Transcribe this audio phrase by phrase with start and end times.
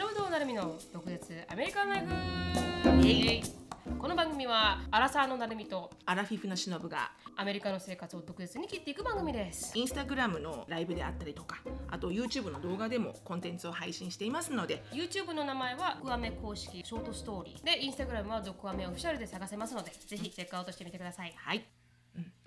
[0.00, 3.50] 忍となるみの独舌アメリカンライフ。
[3.98, 9.76] この番組はアラサーのなるみとアラフィフのしのぶがアメリカの生活を独舌に切っていく番組です。
[9.76, 11.58] インスタグラムのライブであったりとか
[11.90, 17.64] あと YouTube の動画でもコンテンツを配信していますので YouTube の名前はドクアメ公式ショートストーリー。
[17.64, 21.34] で Instagram はドクアメオフィシャルで探せますのでぜひチェックアウトしてみてください。
[21.36, 21.79] はい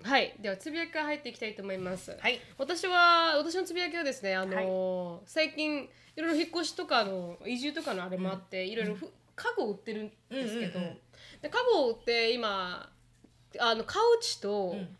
[0.04, 0.34] はい。
[0.38, 2.16] ではつぶやきから入っていきたいと思います。
[2.20, 2.38] はい。
[2.58, 10.98] 私は私のつぶやきはですねあのー最近いろいろ引っ越しとかの移住とかのあれもあって、いろいろふ家具を売ってるんですけど、うんうんうん。
[11.42, 12.88] で家具を売って今
[13.58, 14.96] あのカウチと、ん。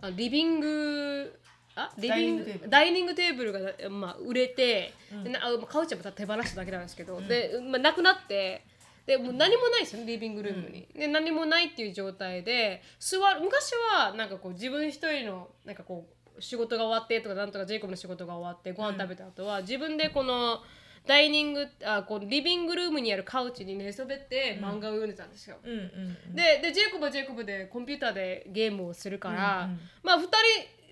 [0.00, 1.40] あリビング
[1.74, 4.92] あリビングダダイニングテーブルが、まあ、売れて、
[5.24, 8.64] でなあまあカウチはまた手放しただけなんですけど、で、まあ、なくなって
[9.08, 16.06] でもう何もないですよねリビングルームに、で何もないっていう状態で座る昔はなんかこう自分一人のなんかこ
[16.38, 20.60] う仕事が終わってとかなんとかジェイコブの仕事が終わってご飯食べた後は、自分でこの
[21.06, 29.80] ダイニングあこうリビングルームにあるカウチに寝そべって漫画を読んでたんですよ、うんうんででジェイコブはジェイコブでコンピューターでゲームをするから、うんうん。
[30.02, 30.20] まあ2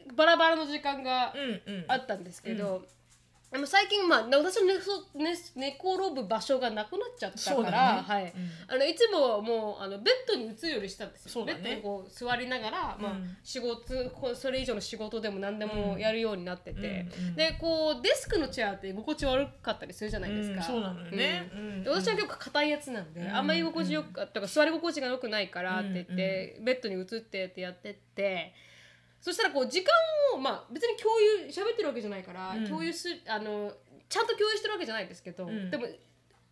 [0.06, 1.84] 人バラバラの時間がうんうん。
[1.86, 2.86] あったんですけど、
[3.50, 8.02] でも最近、まあ、私の寝そ寝寝転ぶ場所がなくなっちゃったから、だね。
[8.02, 8.34] はい。
[8.66, 11.54] あのいつももうあのベッドに移るようにしたんですよ、ね。
[11.54, 13.36] ベッドにこう座りながら、まあうん。
[13.44, 17.28] 仕事こうそれ以上の仕事でも何でもやるようになってて、うん。
[17.28, 17.34] うん。
[17.36, 20.62] でこうデスクのチェアって居心地悪かったりするじゃないですか、うん。
[20.62, 21.50] そうなのよね。
[21.86, 28.52] 私は結構硬いやつなんで、あんまり居心地よく、とか座り心地が良くないからって言って、ベッドに移ってってやってって
[29.26, 29.90] そしたらこう時間
[30.36, 32.68] をまあ別に共有喋ってるわけじゃないから、うん。
[32.68, 33.72] 共有すあの
[34.08, 35.68] ちゃんと共有してるわけじゃないんですけど、ん。
[35.68, 35.82] でも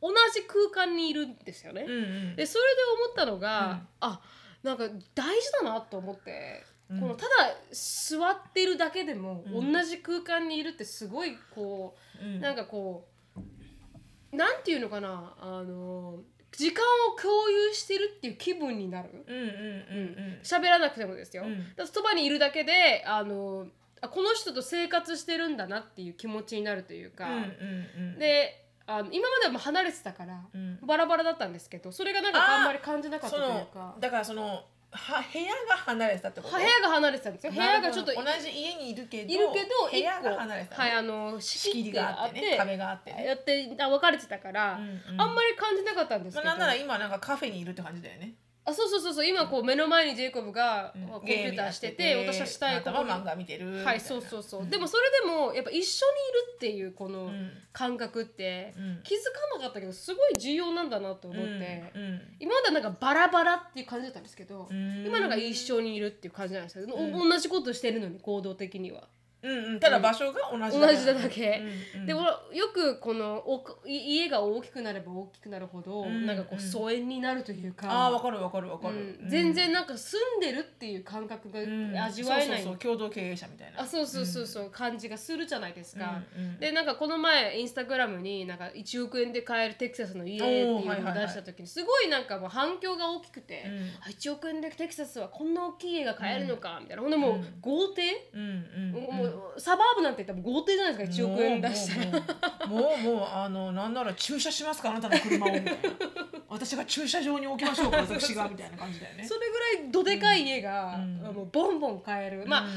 [0.02, 1.84] 同じ空間にいるんですよね。
[1.86, 1.94] うんう
[2.32, 2.36] ん。
[2.36, 4.20] でそれで思ったのが、あ
[4.64, 6.64] なんか大事だなと思って。
[6.90, 7.00] うん。
[7.00, 12.40] このただ座ってるだけでも同じ空間にいるってすごいこう、うん。
[12.40, 13.06] なんかこ
[14.32, 16.18] うなんていうのかなあの
[16.56, 19.24] 時間を共有してるっていう気分になる。
[19.26, 21.74] うんうんうん喋らなくてもですよ、うん。
[21.74, 23.66] だそばにいるだけであの
[24.00, 27.46] あこの人と生活してるんだなっていう気持ちになるというか、うんうんう
[28.16, 28.18] ん。
[28.18, 30.78] であの今まではもう離れてたから、うん。
[30.82, 34.64] バラバラだったんですけどそれがなんかあんまり感じなかったそというのかだからその
[34.94, 36.56] は部屋が離れてたってこと？
[36.56, 37.52] 部屋が離れてたんですよ。
[37.52, 43.24] 部屋がちょっと同じ家にいるけどいるけど部屋が離れてたはいあの仕仕切りがあってね壁があってね。
[43.24, 45.20] やってあ分かれてたから、うんうん。
[45.20, 48.34] あんまり感じなかったんですけど、まあなんなら今なんかカフェにいるって感じだよね
[48.66, 51.06] あそうそうそうそう今こう目の前にジェイコブがうん。
[51.08, 55.86] コンピューターしてて、私はしたいことにあなたは漫画見てるはいそうそうそう、でもそれでもやっぱ一緒にいる
[56.56, 57.50] っていうこのん。
[57.72, 59.00] 感覚ってうん。
[59.02, 61.92] 気づかなかったけどすごい重要なんだなと思って、
[62.40, 65.04] 今まではなんかバラバラっていう感じだったんですけど、ん。
[65.06, 69.08] 今なんか一緒にいるっていう感じなんですよ、お同じことしてるのに行動的には。
[69.44, 71.62] うんうんただ場所が同じ同じだけ、
[71.94, 72.06] うんうん。
[72.06, 72.22] でも
[72.52, 79.18] よくこのおい家が大きくなれば大きくなるほど、んなんかこう疎遠になるというか、ああわかるわかるわかる。
[79.22, 79.28] うん。
[79.28, 81.96] 全然なんか住んでるっていう感覚がうん。
[81.98, 83.82] 味わえない、そうそうそう共同経営者みたいな。
[83.82, 93.90] あそうそうそうそう、感じがするじゃないですか、うんうんでなんかこの前インスタグラムになんか1億円で買えるテキサスの家っていうのを出した時にすごいなんかもう反響が大きくて、うん。
[94.00, 97.02] あ1億円でテキサスはこんな大きい家が買えるのかみたいな。
[97.02, 99.16] ほんでもう豪邸、うんうん。
[99.16, 102.66] もうサバーブなんて言ったら豪邸じゃないですか1億円出したら。
[102.66, 105.52] もうもうもうもうあのなんなら駐車しますかあなたの車を。
[105.52, 105.72] みたいな
[106.54, 109.26] 私が駐車場に置きましょうか私がみたいな感じだよね。
[109.26, 111.26] それぐらいどでかい家が、うん。
[111.26, 112.68] あのボンボン買える、まあ、うん。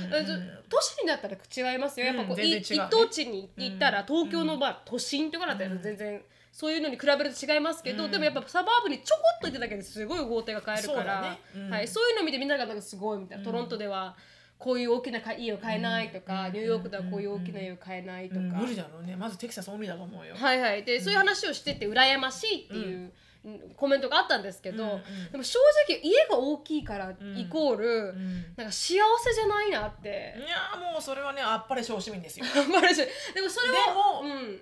[0.69, 2.07] 都市になったら違いますよ。
[2.07, 8.11] やっぱこう、うんね一等地に行ったら、東京の、まあ、都心とかだったら全然、そういうのに比べると違いますけど、うん。
[8.11, 11.39] でもやっぱサバーブにちょこっと行っただけですごい豪邸が買えるかそうね。
[11.67, 11.71] うん。
[11.71, 14.15] はい、そういうのを見てみんながなんかすごいみたいな、トロントでは
[14.59, 18.49] こういう大きな家を買えないとか、ニューヨークではこういう大きな家を買えないとか、うん。
[18.49, 19.15] 無理だろうね。
[19.15, 20.35] まずテキサス無理だと思うよ。
[20.35, 22.97] はいはいで、そういう話をしてて羨ましいっていう、
[23.45, 23.59] うん。
[23.77, 24.89] コメントがあったんですけど、うん。
[24.89, 25.01] うん
[25.31, 28.15] でも正直家が大きいからイコール、ん。
[28.55, 32.45] なんか幸せじゃないなって、いやーもうそれはねあっぱれ小市民ですよ。
[32.71, 34.59] ま あでもそれはでもうん、っ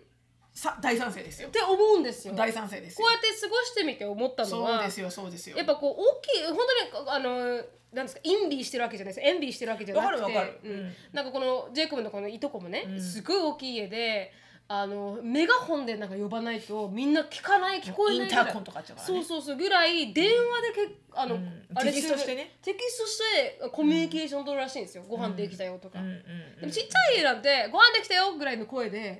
[0.55, 1.49] さ大賛成ですよ。
[1.49, 2.33] て思うんですよ。
[2.33, 5.57] 大賛成ですこようやって過ごしてみて思ったのはそうですよそうですよ。
[5.57, 6.57] やっぱこう大きい本
[6.93, 7.61] 当にあの
[7.91, 9.27] なんですかインビーしてるわけじゃないです。
[9.27, 10.21] エンビーしてるわけじゃなくて。
[10.21, 10.59] わかるわかる。
[10.63, 10.71] うん。
[10.71, 10.93] うん。
[11.11, 13.01] なんかこのジェイコブのこのいとこもね、うん。
[13.01, 14.31] すごい大きい家で
[14.67, 19.15] あのメガホンでなんか呼ばないとみんな聞かない聞こえないインターコンとかあっちゃうからね。
[19.15, 21.67] そうそうそうぐらい電話でけあの、うん。
[21.75, 22.57] あれテキストしてね。
[22.63, 23.17] テキストし
[23.61, 29.19] てコミュニケーション取るらしいんですよ、ご飯できたよとか、うんうんでもちっちゃい家なんてご飯できたよぐらいの声で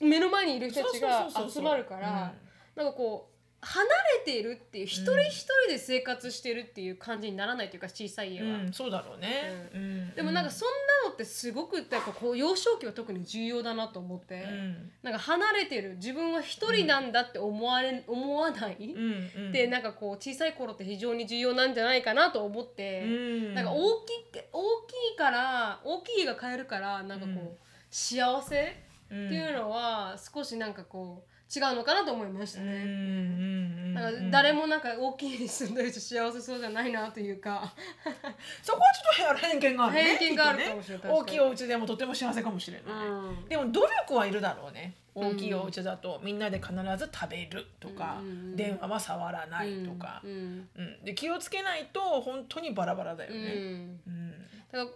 [0.00, 0.08] う、ん。
[0.08, 2.34] 目の前にいる人たちが集まるから
[2.74, 3.31] なんかこう
[3.64, 3.84] 離
[4.18, 8.58] れているっていう一人一人で生活してるっていう感じにならないというか小さい家は。
[8.58, 9.70] うん、そうだろうね。
[9.72, 10.14] うん。
[10.16, 10.68] でもなんかそん
[11.04, 14.90] なのってすごくやっぱこう幼少期は特に重要だなと思って、うん。
[15.04, 19.52] なんか離れてる自分は一人なんだって思われ、思わない、うんうん。
[19.52, 23.54] でなんかこう小さい頃って非常に重要なんじゃないかなと思って、うん。
[23.54, 24.14] なんか大きい
[24.52, 27.56] 大きいから大きい家が買えるからなんかこう、うん。
[27.92, 32.82] 幸せっうんていうのは少しなんかこう違うのかなと思いましたね。
[32.84, 37.72] うんなんか誰もなんか大きい家に住んでる人幸せそうじゃないなというか。
[38.62, 40.02] そこはちょっと偏見があるね。
[40.02, 41.14] 偏見があるかもしれない確かに。
[41.14, 43.06] 大きいお家でもとても幸せかもしれない。
[43.06, 43.44] うん。
[43.48, 44.94] でも努力はいるだろうね。
[45.14, 50.22] 大きいお家だとみんなで必ず食べるとか、うん電話は触らないとか。
[50.24, 53.38] う、んうんで気をつけないと本当にバラバラだよね。
[53.38, 54.00] ん。
[54.06, 54.48] うん。
[54.70, 54.86] だから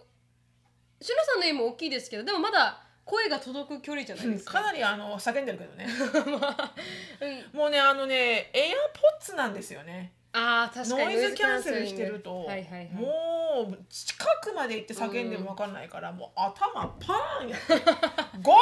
[0.99, 4.53] しのさんの家も大きいですけどでもまだ声が届く距離じゃないですか。
[4.53, 5.87] かなりあの叫んでるけどね。
[7.53, 10.11] うん、もうねあのねエアポッツなんですよね。
[10.33, 17.73] ああ確かにノイズキャンセルしてると、はいはいはい、もう近くまで行って叫んでも分かんないから、もう頭パーンやって
[18.43, 18.59] 「ご飯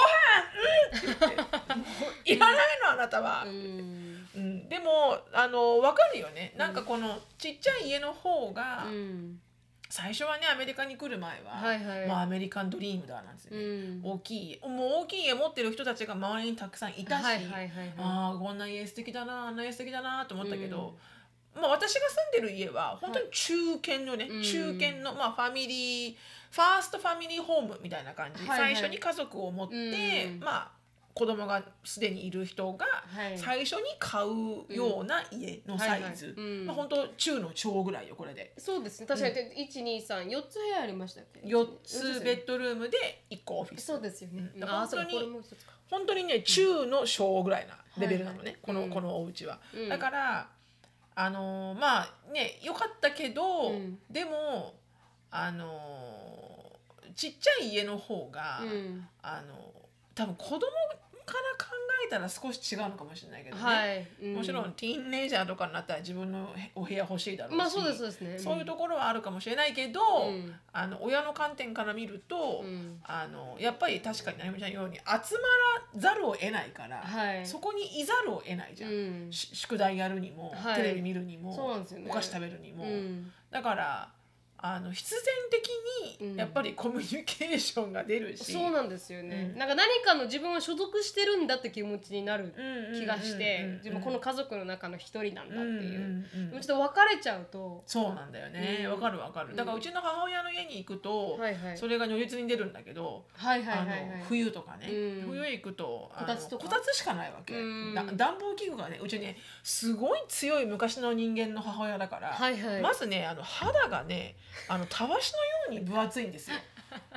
[0.93, 1.25] うん!」って言って
[1.75, 9.41] 「もういらないのあなたは」うんうんでもあの分かるよねなんかこのちっちゃい家の方が、うん
[9.89, 12.07] 最初はねアメリカに来る前は、はいはい。
[12.07, 13.65] まあ、アメリカンドリームだなんですようね、
[13.97, 14.01] ん。
[14.03, 17.93] 大きい家もう大きい家持ってる人たちが周りにたくさんいたし、はいはいはいはい。
[17.97, 20.97] ああこんな家素敵だなあんな家素敵だなと思ったけど、
[21.55, 22.01] まあ、私が
[22.33, 24.41] 住んでる家は本当に中堅のね、うん。
[24.41, 26.15] 中堅の、まあ、ファミリー
[26.51, 28.75] ファーストファミリーホームみたいな感じ、はいはい。
[28.75, 30.39] 最初に家族を持って、うん。
[30.39, 30.74] まあ
[31.15, 33.37] 子供がすでにいる人がはい。
[33.37, 36.35] 最初に買うような家のサイズ、
[36.67, 38.51] まあ、本当中の長ぐらいよこれで。
[38.57, 39.05] そうですね。
[39.07, 43.85] 確かに一二三四つ部屋ありましたっけ？4つベッドルームで1個オフィス。
[43.85, 44.67] そうですよね、うん。
[44.67, 45.41] 本当に
[45.89, 48.89] 本当にね中の小ぐらいなレベルなのね、この、うん。
[48.89, 49.87] このお家は、うん。
[49.87, 50.49] だから
[51.15, 53.99] あのーまあね良かったけど、うん。
[54.11, 54.73] でも
[55.31, 59.07] あのーちっちゃい家の方が、うん。
[59.21, 59.85] あのー
[60.15, 60.59] 多分子供
[61.25, 61.71] から考
[62.05, 68.37] えたら少し違うのかもしれないけどね、はい、うもちろんティーンネイジャーとかになったら自分のお部屋欲しいだろうし、まあそうですね。
[68.37, 70.53] そういうところはあるかもしれないけど、うん。
[70.71, 72.99] あの親の観点から見ると、うん。
[73.03, 75.21] あのやっぱり確かになゆみちゃんのように集まら
[75.95, 77.45] ざるを得ないから、はい。
[77.45, 80.75] そこにいざるを得ないじゃん、宿題やるにも、はい。
[80.75, 82.07] テレビ見るにもね。
[82.07, 83.31] お菓子食べるにも、うん。
[83.51, 84.09] だから
[84.73, 85.21] あの必然
[85.51, 85.69] 的
[86.21, 86.31] うん。
[86.33, 89.59] にやっぱりコミュニケーションが出るし、そうなんですよね、うん。
[89.59, 97.83] なんか何かの自分は所属してるんだって気持ちになるうん気がして、うんうんうん自分この家族の中の一人なんだっていう、うんうんうんちょっと別れちゃうと。
[97.85, 98.83] そうなんだよね。
[98.85, 98.91] うん。
[98.91, 99.55] わ、かるわかる。
[99.55, 101.77] だからうちの母親の家に行くと、はいはい。
[101.77, 103.77] それが如実に出るんだけど、はいはい
[104.27, 105.27] 冬とかね、うん。
[105.27, 106.63] 冬行くとあのこたつとか？
[106.63, 107.53] こたつしかないわけ、
[108.15, 112.81] 暖房器具がねうちねすごい強い昔の人間の母親だから、はいはい。
[112.81, 114.35] まずねあの肌がね
[114.67, 115.31] あのたわし
[115.69, 116.57] のように分厚いんですよ。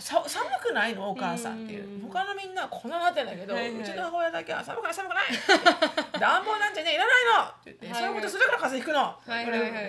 [0.01, 1.11] さ寒くないの？
[1.11, 2.03] お母さんっていう。
[2.03, 2.09] うん。
[2.09, 6.95] 他のみんなはこんななってんだけど、うちの母親だけは寒くない寒くないって暖房なんてね？
[6.95, 7.45] いらないの？
[7.45, 8.11] って言って、そうい。
[8.11, 9.15] うことするから風邪ひくの、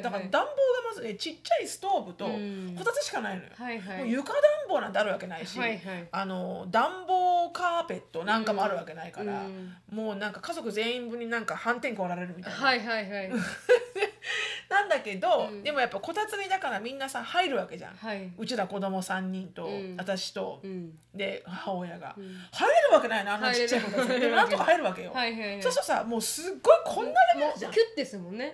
[0.03, 0.45] だから暖房が
[0.89, 2.75] まずねちっちゃいストーブとうん。
[2.77, 3.49] こたつしかないのよ、
[3.97, 5.59] もう床暖房なんてあるわけないし、
[6.11, 9.73] あの暖房カーペットなんかもあるわけないから、うん。
[9.91, 13.31] もうなんか家族全員分になんか反転来られるみたいな、はいはいはい
[14.69, 15.63] なんだけど、うん。
[15.63, 18.31] でもやっぱこたつにだからみんなさ入るわけじゃん、はい。
[18.37, 19.95] うちら子供3人と、うん。
[19.97, 20.97] 私と、うん。
[21.13, 22.23] で母親が、うん。
[22.51, 24.19] 入れるわけないなあんなちっちゃい子たち。
[24.19, 25.61] でもなんとか入るわけよ、はいはいはい。
[25.61, 28.53] そうするとさもうすっごいこんなレベルじゃんキュッですもんね。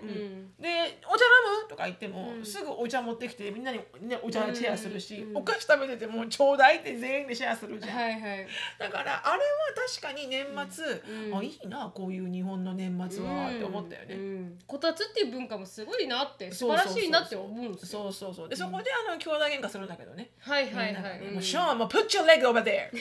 [0.59, 2.45] で「お茶飲む?」とか言っても、うん。
[2.45, 5.37] すぐお茶持ってきてみんなに、ね、お茶シェアするし、うん。
[5.37, 8.47] お菓子食べてても「ちょうだい」って全員でシェアするじゃん、はいはい。
[8.79, 9.43] だからあれは
[9.87, 11.37] 確かに年末、うん。
[11.37, 14.59] あいいなこういう日本の年末はって思ったよね、うん。
[14.65, 18.03] こたつっていう文化もすごいなって素晴らしいなって思うんですよ。
[18.03, 18.49] そうそうそう。
[18.49, 21.21] でそこであの兄弟喧嘩するんだけどね、はいはいはい。
[21.31, 22.89] もうショーンもう put your leg over there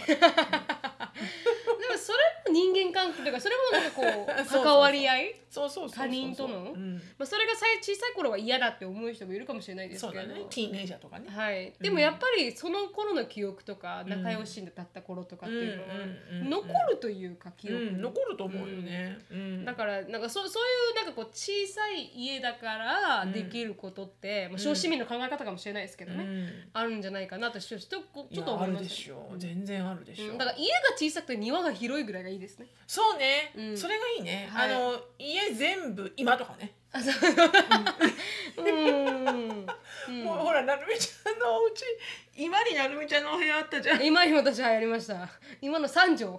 [1.94, 2.18] でもそれ
[2.50, 5.34] も人間関係とかそれもなんかこう関わり合い？
[5.94, 6.72] 他人との？
[6.72, 10.34] うん、まあそれが小さい頃は嫌だって思う人もいるかもしれないですけどね。
[10.50, 11.28] ティーンネイジャーとかね。
[11.30, 15.88] はい、でもやっぱりその頃の記憶とか仲良しだった頃とかっていうのは
[16.60, 19.64] 残るというか記憶残ると思うよね、うん。
[19.64, 26.48] だからなんかそそういうなんかこう小さい家だからできることって、まあ、小市民の考え方かもしれないですけどね、うん。
[26.72, 28.80] あるんじゃないかなとちょっとちょっと思います。
[28.80, 29.38] あるでしょう。
[29.38, 32.66] 全然あるでしょだから家が小さくて庭が広いぐらいがいいですね。
[32.86, 33.78] そうね、うん。
[33.78, 34.74] それがいいね、はい。
[34.74, 36.74] あの家全部今とかね。
[38.56, 38.62] う。
[38.62, 39.66] ん。
[40.24, 41.84] もうほらなるみちゃんのお家
[42.36, 44.04] 今になるみちゃんのお部屋あったじゃん。
[44.04, 45.28] 今に私はやりました。
[45.60, 46.38] 今の三畳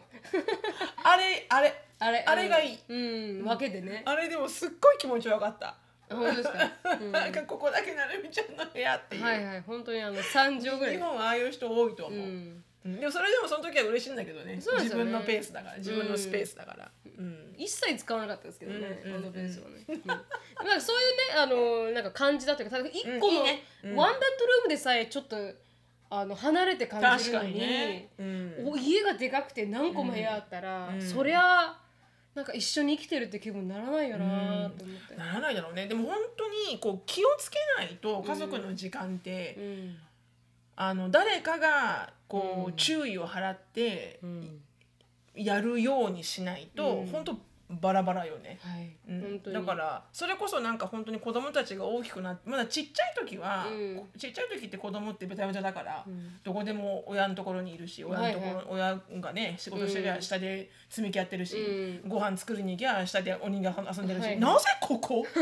[1.04, 1.82] あれあれ。
[2.00, 2.50] あれあれ。
[2.50, 2.80] がいい。
[2.90, 2.96] う
[3.42, 3.46] ん。
[3.46, 4.04] 分けてね。
[4.06, 5.78] あれでもすっごい気持ちよかった、
[6.10, 7.12] 本当ですか、うん。
[7.12, 9.62] なんかここだけなるみちゃんの部屋っていう、はいはい。
[9.62, 10.96] 本当にあの三畳ぐらい。
[10.96, 13.00] 日本はああいう人多いと思う、うんうん。
[13.00, 14.62] でもそれでもその時は嬉しいんだけどね。
[14.62, 15.04] そうですよね。
[15.04, 15.78] 自分のペースだから。
[15.78, 17.56] 自分のスペースだから、うん。
[17.58, 19.28] 一切使わなかったですけどね、うんはね、
[19.88, 20.08] うん。
[20.08, 23.64] なんかそういうねあのなんか感じだというか例えば一個のね。
[23.84, 23.96] うん。
[23.96, 25.38] ワンベッドルームでさえちょっと
[26.10, 28.54] あの離れて感じるのに確かにね、うん。
[28.68, 31.02] お家がでかくて何個も部屋あったら、うん。
[31.02, 31.76] そりゃ
[32.36, 35.88] なんか一緒に生きてるって気分にならないよなと思って、ならないだろうね。
[35.88, 39.98] でも本当にこう気をつけないと家族の時間って、うん。
[40.76, 42.76] あの誰かがこう、うん。
[42.76, 44.62] 注意を払ってうん。
[45.36, 47.08] やるようにしないと、うん。
[47.08, 48.60] 本当バラバラよね。
[48.62, 49.54] はい、うん。
[49.54, 54.04] だからそれこそなんか本当に子供たちが大きくなってまだちっちゃい時は、うん。
[54.18, 56.30] ちっちゃい時って子供ってベタベタだから、うん。
[56.44, 60.22] どこでも親のところにいるし親のところ、はい親がね仕事してりゃうん。
[60.22, 62.10] 下で積み木やってるし、うん。
[62.10, 64.40] ご飯作りに行きゃ下で鬼が遊んでるし、はい。
[64.40, 65.26] なぜここ？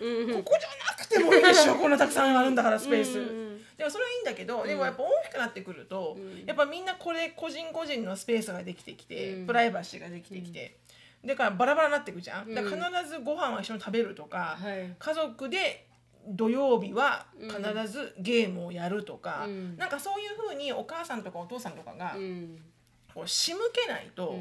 [0.00, 0.34] うん。
[0.34, 3.53] ここじゃなくてもいいでしょこんなたくさんあるんだからスペース。
[3.76, 6.46] でもそれはいいんだけど、でもやっぱ大きくなってくると、うん。
[6.46, 9.46] やっぱみんなこれ個人個人のスペースができてきて、うん。
[9.46, 10.76] プライバシーができてきて、
[11.24, 12.54] だからバラバラになってくじゃん、うん。
[12.54, 14.94] だから必ずご飯は一緒に食べるとか、はい。
[14.98, 15.86] 家族で
[16.28, 17.60] 土曜日は必
[17.92, 19.76] ずゲームをやるとか、うん。
[19.76, 22.58] なんかそういうふうにお母さんとかお父さんとかがうん。
[23.12, 24.38] こう仕向けないと、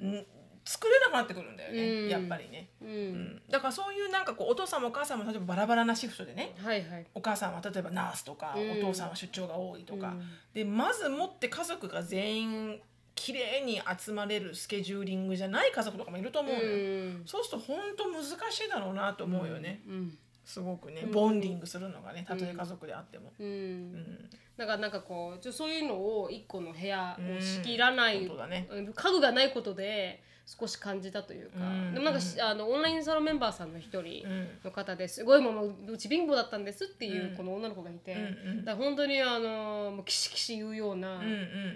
[0.00, 0.14] うん。
[0.14, 0.26] ん
[0.64, 2.08] 作れなくなってくるんだよね、うん。
[2.08, 3.12] やっぱりね、ううん。
[3.12, 7.06] ん、だからそういうなんかこうお父さんもお母さんも例えばバラバラなシフトでねはいはい。
[7.14, 8.70] お母さんは例えばナースとか、うん。
[8.72, 10.22] お父さんは出張が多いとか、うん。
[10.54, 12.80] でまずもって家族が全員
[13.14, 16.70] きれいに集まれるスケジューリングじゃない家族とかもいると思うのよ、う
[17.10, 17.22] ん。
[17.26, 20.18] そうすると本当難しいだろうなと思うよね、うん。
[20.44, 21.02] すごくね。
[21.04, 21.10] うん。
[21.12, 23.46] ボンディングするのがねたとえ家族であっても、うん。
[23.46, 24.30] うん。
[24.56, 28.50] だからなんかこうちょそういうのを一個の部屋を仕切らない、うん。
[28.50, 28.66] ね。
[28.70, 28.92] うん。
[28.92, 34.48] 家具がないことで少し感じたというか、うんでもなんかしあのオンラインサロンメンバーさんの一人うん。
[34.62, 37.36] の方ですごいもううち貧乏だったんですっていううん。
[37.36, 38.64] この女の子がいて、うんうん。
[38.64, 41.30] だから本当にあのもうキシキシ言うような、うんうん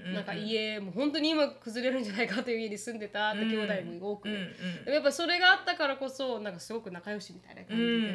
[0.08, 8.12] うんなんか家もう本当に今崩れるんじゃないかという家に住んでたって兄弟も多く、うんうんでもやっぱそれがあったからこそなんかすごく仲良しみたいな感うんじで。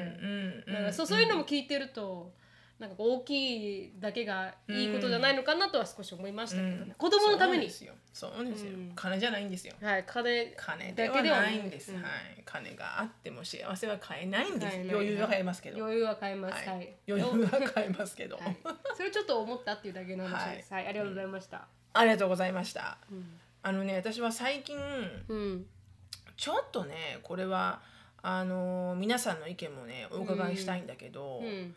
[0.67, 0.73] うん。
[0.73, 2.31] なんかそうそういうのも聞いてると
[2.79, 6.91] なんか大きいだけがいいことじゃないのかなとは少し思いましたけどね、うん。
[6.95, 7.63] 子供のために。
[7.63, 7.93] そうですよ。
[8.13, 8.91] そうですよ、うん。
[8.95, 9.73] 金じゃないんですよ。
[9.81, 12.01] はい金金だけではないんです、うん。
[12.01, 12.41] はい。
[12.43, 16.67] 金があっても幸せは買えないんです、余裕は買えますけど、余裕は買えます。
[16.67, 16.85] ははい。
[17.07, 18.57] い、余裕は買えますけど、はい、
[18.95, 20.73] それちょっと思ったっていうだけの話です。
[20.73, 21.67] はい、ありがとうございました。
[21.93, 22.97] ありがとうございました。
[23.11, 24.77] うん、あのね私は最近
[25.27, 25.65] うん。
[26.35, 27.81] ちょっとねこれは
[28.21, 31.75] あの皆さんの意見もねお伺いしたいんだけど、うん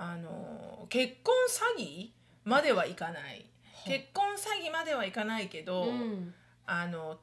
[0.00, 1.34] あの結婚
[1.76, 2.10] 詐欺
[2.44, 3.44] まではいかない。
[3.84, 6.32] 結婚詐欺まではいかないけど、うん。
[6.66, 7.18] あの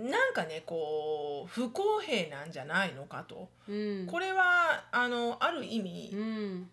[0.00, 3.48] なんかねこう不公平なんじゃないのかと。
[3.68, 4.06] うん。
[4.06, 6.70] これはあのある意味、うん。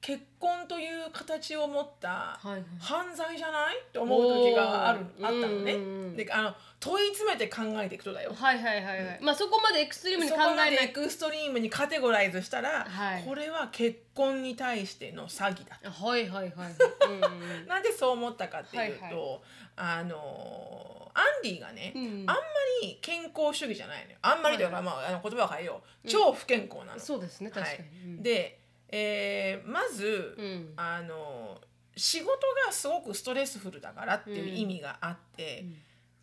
[0.00, 2.62] 結婚という形を持ったはいはい。
[2.78, 3.76] 犯罪じゃない？
[3.78, 6.14] って思う時があるあったのね。
[6.14, 8.32] であの問い詰めて考えていくとだよ。
[8.32, 10.54] はいはいはいはい、まあそこまでエクストリームにそ考えない。
[10.54, 13.24] こまでエクストリームにカテゴライズしたら、はい。
[13.24, 15.90] これは結婚に対しての詐欺だ。
[15.90, 16.74] はいはいはい、
[17.08, 19.40] うんうん なんでそう思ったかっていうと、はいは
[19.76, 22.42] あのアンディがね、うんあんま
[22.82, 24.18] り健康主義じゃないのよ。
[24.22, 26.08] あんまりというか、はいまああの言葉を変えよう。
[26.08, 27.00] 超不健康なの。
[27.00, 27.78] そうですね確かに、
[28.14, 30.72] はい、で、えーまず、うん。
[30.76, 31.60] あの
[31.96, 32.30] 仕事
[32.64, 35.64] がすごくストレスフルだからっていう意味があって、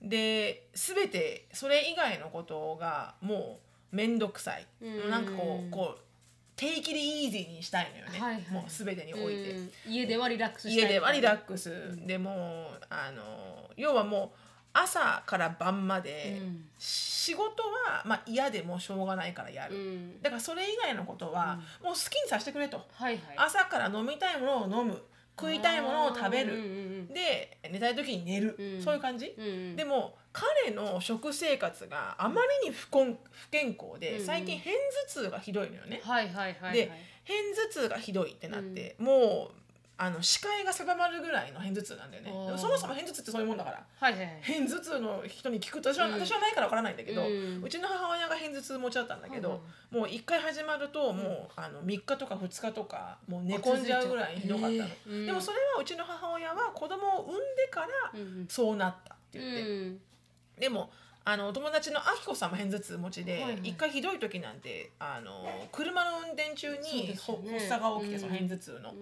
[0.05, 3.59] で全てそれ以外のことがも
[3.91, 5.09] う面倒くさい、うん。
[5.09, 6.01] なんかこうこう
[6.55, 8.43] テイキリイージーにしたいのよね、はいはい。
[8.51, 9.51] もう全てにおいて。
[9.51, 9.71] うん。
[9.89, 10.83] 家ではリラックスしたい。
[10.83, 14.37] 家ではリラックス、でもうあの要はもう
[14.71, 16.65] 朝から晩まで、うん。
[16.77, 20.21] 仕事は、まあ、嫌でもしょうがないからやる、うん。
[20.21, 22.85] だからそれ以外のことは、もう好きにさせてくれと。
[22.93, 23.35] はいはい。
[23.37, 25.01] 朝から飲みたいものを飲む
[25.37, 28.81] 食いたいものを食べる、で寝たい時に寝る、うん。
[28.81, 29.75] そういう感じ、うんうん。
[29.75, 36.73] でも彼の食生活があまりに不健不健康で、最近片頭痛がひどいのよね、はいはいはいはい。
[36.73, 36.91] で
[37.27, 39.64] 片頭痛がひどいってなって、もう
[39.97, 42.31] あの視界が狭まるぐらいの片頭痛なんだよね。
[42.57, 43.85] そもそも片頭痛ってそういうもんだから。
[43.99, 44.41] はいはいはい。
[44.45, 49.59] 片頭痛の人に聞くと私は,、うん私はないからわからないんだけど、ううんちの母親が片頭痛持ちだったんだけど、はい
[49.91, 54.89] もう一回始まるともうあの3日とか2日とかもう寝込んじゃうぐらいひどかったの、へー。
[55.07, 55.25] うん。
[55.25, 58.47] でもそれはうちの母親は子供を産んでからうんうん。
[58.49, 60.01] そうなったって言って、うん。
[60.59, 60.91] でも
[61.27, 63.59] あのお友達のあきこさんも片頭痛持ちで、はいはい。
[63.63, 68.93] 一回ひどい時なんてあの車の運転中に発作が起きて、うんその片頭痛の。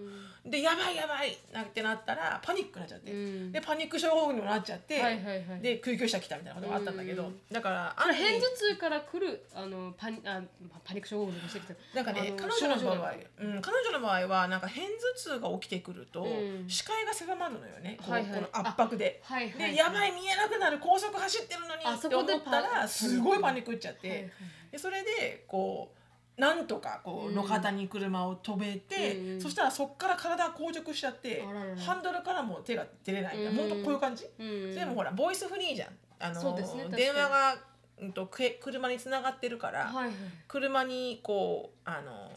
[0.46, 3.52] でやばいやばいなってなったらパニックになっちゃって、うん。
[3.52, 5.60] でパニック症候群にもなっちゃって、はいはいはい。
[5.60, 7.40] で救急車来たみたいなことがあったんだけど、うん。
[7.52, 10.40] だからあれある意味片頭痛から来るあのパニあ
[10.82, 11.74] パニック症候群とかしてきた。
[11.94, 16.26] なんかね彼女の場合症、うん、彼女の場合はなんか片頭痛が起きてくると、う
[16.64, 16.68] ん。
[16.68, 18.32] 視界が狭まるのよね、はいはい。
[18.32, 19.20] この圧迫で。
[19.22, 24.30] はいはいでやばい見えなくなる高速走ってるのにあそって思ったらすごいパニックっちゃって、
[24.70, 31.44] でそれでこうなんとかこううん路肩に車を止めて、うんそしたらそっから体が硬直しちゃって
[31.78, 33.56] ハンドルからも手が出れない、うん。
[33.56, 35.88] ほんとこういう感じ、うんでもほらボイスフリーじゃん。
[36.18, 37.56] あのね電話が、
[38.00, 40.14] うん、とけ車につながってるから、はいはい
[40.48, 42.30] 車にこうあの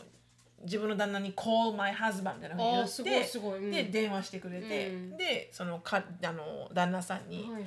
[0.63, 5.17] 自分の旦那に「call my husband」みたいなふうに言ってで電話してくれて、うん。
[5.17, 7.63] でそのかあの旦那さんに、はいはい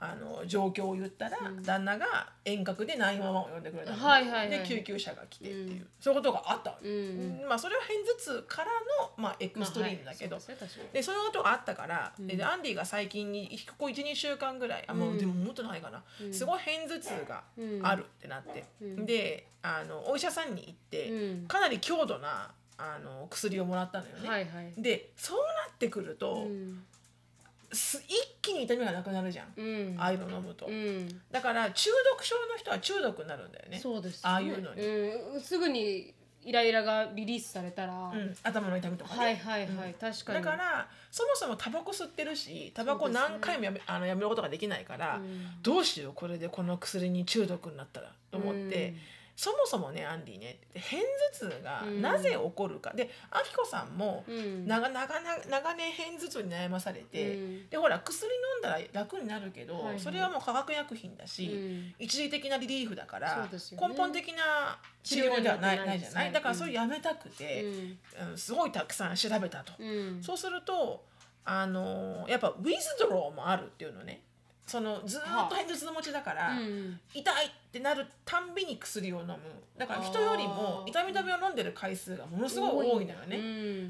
[0.00, 1.62] あの状況を言ったら、うん。
[1.62, 4.50] 旦那が遠隔で911を呼んでくれたの、はいはいはい。
[4.50, 7.48] で救急車が来てっていう、うんそういうことがあったわけ、うん。
[7.48, 7.94] まあそれは片
[8.32, 8.70] 頭痛から
[9.02, 10.56] の、まあ、エクストリームだけど、まあはい。
[10.58, 10.68] そうですね。
[10.68, 10.88] 確かに。
[10.92, 12.26] でそういうことがあったから、うん。
[12.28, 14.84] でアンディが最近にここ12週間ぐらい。
[14.86, 16.32] あもう、うんでももっとないかな、うん。
[16.32, 17.80] すごい片頭痛がうん。
[17.84, 19.04] あるってなって、うん。
[19.04, 21.46] であのお医者さんに行って、うん。
[21.48, 24.28] かなり強度なあの薬をもらったのよね。
[24.28, 24.80] はいはい。
[24.80, 26.84] でそうなってくると、うん
[27.72, 29.96] す一気に痛みがなくなるじゃん、うん。
[29.98, 31.20] ああいうの飲むと、うん。
[31.30, 33.78] だから中毒症の人は中毒になるんだよね。
[33.78, 34.20] そうですね。
[34.24, 34.80] ああいうのに。
[34.80, 35.40] うん。
[35.40, 37.92] すぐにイライラがリリースされたら。
[37.92, 39.94] うん、頭の痛みとかね、はいはいはい。
[40.00, 40.44] 確かに。
[40.44, 45.62] だからそもそもタバコ吸ってるしタバコ何回もやめ,、あのやめることができないから、うん。
[45.62, 48.98] どうしようこれでこの薬に中毒になったらと思って、うん
[49.38, 50.96] そもそもねアンディね片
[51.46, 52.02] 頭痛がうん。
[52.02, 54.66] なぜ起こるか、であきこさんもうん。
[54.66, 57.68] 長長長長年片頭痛に悩まされて、うん。
[57.68, 60.00] でほら薬飲んだら楽になるけど、はいはい。
[60.00, 61.94] それはもう化学薬品だし、うん。
[62.04, 63.58] 一時的なリリーフだから、ね。
[63.80, 67.64] 根本的な治療ではないないじゃない、はいだからそれやめたくて、
[68.28, 68.36] うん。
[68.36, 70.20] すごいたくさん調べたと、うん。
[70.20, 71.04] そうすると
[71.44, 74.22] あのやっぱウィズドローもあるっていうのね
[74.68, 79.38] そのずーっと片頭痛持ちだから、うん痛いってなるたんびに薬を飲む。
[79.76, 83.40] だから人よりも痛み止めを飲んでる回数がものすごい多いのよね、う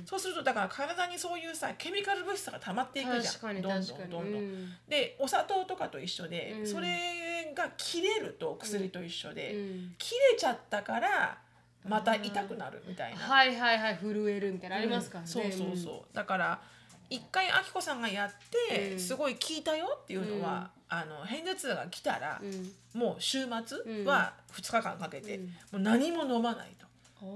[0.02, 0.06] ん。
[0.06, 3.60] そうするとだから体にそういうさケミカル物質が溜まっていくじゃん。
[3.60, 4.22] どんどんどんどん。
[4.22, 4.68] うん。
[4.88, 6.66] でお砂糖とかと一緒で、うん。
[6.66, 9.94] それが切れると薬と一緒で、うん。
[9.98, 11.38] 切れちゃったから
[11.86, 13.18] また痛くなるみたいな。
[13.18, 15.30] はいはいはい震えるみたいなのありますからね。
[15.30, 16.14] そうそうそう。
[16.14, 16.60] だから
[17.10, 18.30] 一回あきこさんがやっ
[18.68, 19.00] て、うん。
[19.00, 23.00] すごい効いたよっていうのは、あの片頭痛が来たら、うん。
[23.00, 25.44] もう週末は2日間かけて、うん。
[25.44, 26.86] もう何も飲まないと、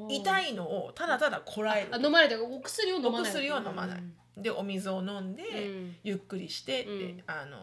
[0.09, 1.89] 痛いのをただただこらえる。
[1.93, 3.21] あ飲まれてお薬を飲まない。
[3.23, 4.03] お薬を飲まない。
[4.37, 5.97] でお水を飲んで、うん。
[6.03, 7.23] ゆっくりしてって、うん。
[7.27, 7.59] あの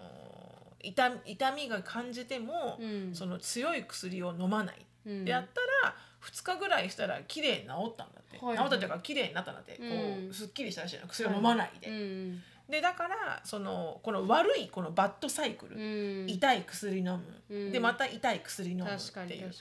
[0.82, 3.12] 痛痛みが感じても、うん。
[3.14, 5.26] その強い薬を飲まない、うん。
[5.26, 9.84] でやったら2日ぐらいしたら綺麗に治ったんだって、はい治ったというか綺麗になったんだって、こ
[10.30, 11.08] うすっきりしたらしいの。
[11.08, 15.80] 薬を飲まないで、うんでだからそのこの悪いこのバッドサイクル、う
[16.26, 16.30] ん。
[16.30, 17.72] 痛い薬飲む、うん。
[17.72, 18.88] でまた痛い薬飲むっ
[19.28, 19.52] ていう。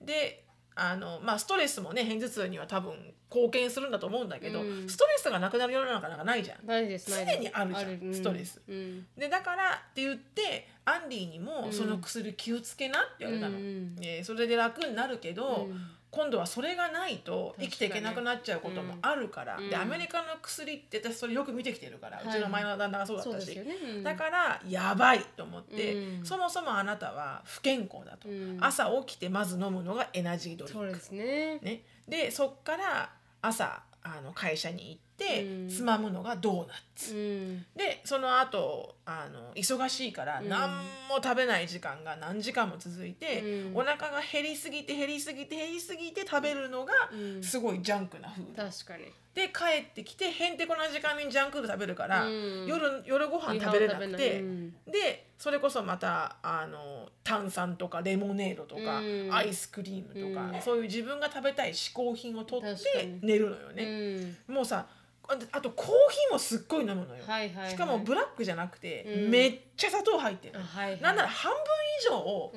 [0.00, 0.44] で
[0.74, 2.94] あのまあストレスもね片頭痛には多分
[3.28, 4.88] 貢献するんだと思うんだけど、うん。
[4.88, 6.58] ストレスがなくなる世の中なんかないじゃん。
[6.98, 8.14] す常にあるじゃんうん。
[8.14, 8.62] ストレス。
[8.68, 9.06] うん。
[9.18, 11.72] でだからって言ってアンディにもうん。
[11.72, 13.96] その薬気をつけなって言われたの、うん。
[14.00, 15.80] えーそれで楽になるけど、うん
[16.12, 19.70] 今度はそれがないと生きていけなくなっちゃうこともあるから、うん。
[19.70, 22.26] でアメリカの薬って私それよく見てきてるから、はい。
[22.28, 23.64] うちの前の旦那がそうだったし、ね。
[23.96, 24.02] うん。
[24.02, 26.24] だからやばいと思って、うん。
[26.26, 28.58] そもそもあなたは不健康だと、うん。
[28.60, 30.80] 朝起きてまず飲むのがエナジードリンク。
[30.80, 31.58] そうですね。
[31.62, 35.68] ね、でそっから朝あの会社に行って、うん。
[35.70, 37.66] つまむのがドーナツ、うん。
[37.74, 40.48] でその後あの忙しいからうん。
[40.48, 40.70] 何
[41.08, 43.76] も食べない時間が何時間も続いて、うん。
[43.76, 47.42] お腹が減りすぎて減りすぎて減りすぎて食べるのがうん。
[47.42, 49.04] すごいジャンクなフード、確かに。
[49.34, 52.66] で帰ってきてへんてこな時間にジャンクフード食べるから、うん。
[52.66, 54.70] 夜夜ご飯食べれなくて、うん。
[54.86, 59.28] でそれこそまたあの炭酸とかレモネードとか、うん。
[59.32, 60.62] アイスクリームとか、うん。
[60.62, 63.18] そういう自分が食べたい嗜好品を取ってに。
[63.22, 64.36] 寝るのようね、ん。
[64.46, 64.86] もうさ
[65.28, 67.70] ああとコーヒーもすっごい飲むのよ、はいはいはい。
[67.70, 69.30] しかもブラックじゃなくて、うん。
[69.30, 71.00] めっちゃ砂糖入ってるの、はいはい。
[71.00, 71.58] なんなら半分
[72.00, 72.52] 以上を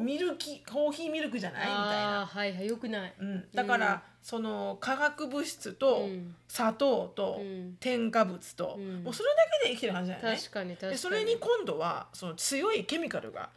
[0.00, 3.14] ミルキコーヒーミルクじゃないみたいあなーはいはいよくない。
[3.18, 4.00] うん、だから、うん。
[4.22, 6.34] その化学物質とうん。
[6.48, 7.76] 砂糖とうん。
[7.80, 9.02] 添加物と、うん。
[9.02, 10.36] もうそれだけで生きてる感じだよね。
[10.36, 10.92] 確かに確かに。
[10.92, 13.50] でそれに今度はその強いケミカルが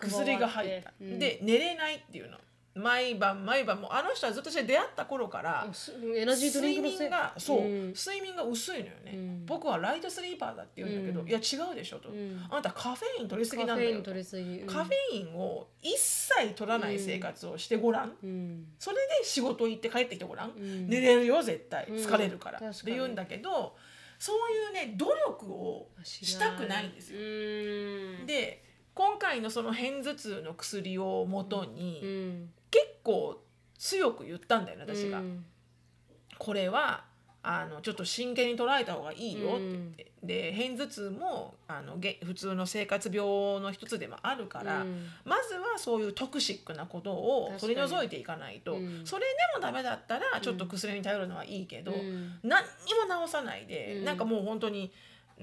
[0.00, 1.18] 薬が入った、うん。
[1.18, 2.36] で寝れないっていうの
[2.74, 6.98] 毎晩毎晩もうあの人はずっと私出会った頃からあすエナジードリンクのせい。
[7.00, 7.92] 睡眠がそう、ん。
[7.92, 9.46] 睡眠が薄いのよね、うん。
[9.46, 11.28] 僕はライトスリーパーだって言うんだけど、うん。
[11.28, 12.40] いや違うでしょと、うん。
[12.50, 18.66] あなたカフェイン取りすぎなんだよカフェインを一切取らない生活をしてごらん、うん。
[18.78, 20.88] それで仕事行って帰ってきてごらん、うん。
[20.88, 21.86] 寝れるよ絶対。
[21.88, 21.96] うん。
[21.96, 23.76] 疲れるから、って言うんだけど
[24.18, 27.18] そういうね努力をしたくないんですよ。
[27.20, 28.26] うん。
[28.26, 32.46] で今回のその片頭痛の薬をもとに、
[33.02, 33.42] 構
[33.78, 35.18] 強く言ったんだよね私が。
[35.18, 35.44] うん。
[36.38, 37.04] これは
[37.44, 39.60] あのちょっと真剣に捉えた方がいいよって。
[39.60, 43.26] 言って、で片頭痛もあのげ普通の生活病
[43.60, 45.06] の一つでもあるから、うん。
[45.24, 49.02] まずはそういうトクシックなことを取り除いていかないと、うん。
[49.04, 52.38] それでもダメだったらちょっと薬に頼るのはいいけど、うん。
[52.44, 52.68] 何に
[53.08, 54.04] も治さないで、うん。
[54.04, 54.92] なんかもう本当に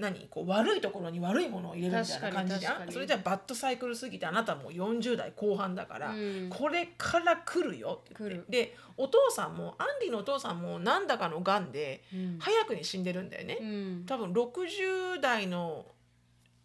[0.00, 2.90] 何こう悪いところに悪いものを入れるみたいな感じじゃん。
[2.90, 6.50] それじゃバッドサイクルすぎてあなたもう40代後半だから、うん。
[6.50, 8.50] これから来るよって言って。
[8.50, 12.38] でお父さんもアンディのお父さんも何だかのがんでうん。
[12.40, 14.04] 早くに死んでるんだよね、うん。
[14.06, 15.86] 多分60代の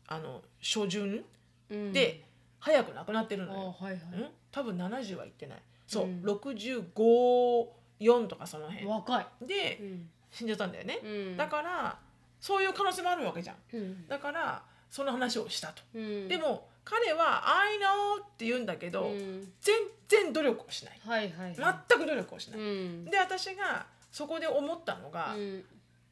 [0.07, 1.23] あの初旬
[1.69, 1.93] うん。
[1.93, 2.23] で
[2.59, 4.01] 早く亡くなってるあのよ、はいはい。
[4.13, 4.27] うん？
[4.51, 5.59] 多分70はいってない。
[5.85, 6.21] そう、うん。
[6.23, 8.87] 654とかその辺。
[8.87, 9.27] 若い。
[9.45, 10.09] でうん。
[10.31, 11.37] 死んじゃったんだよね、うん。
[11.37, 11.97] だから
[12.45, 13.55] そういう可能性もあるわけじゃん。
[13.73, 14.07] うん。
[14.07, 16.27] だからその話をしたと、うん。
[16.27, 19.51] でも彼は「I know」って言うんだけど、うん。
[19.61, 19.75] 全
[20.07, 20.99] 然努力をしない。
[21.03, 23.05] はいはい全く努力をしない、うん。
[23.05, 25.65] で私がそこで思ったのが、うん。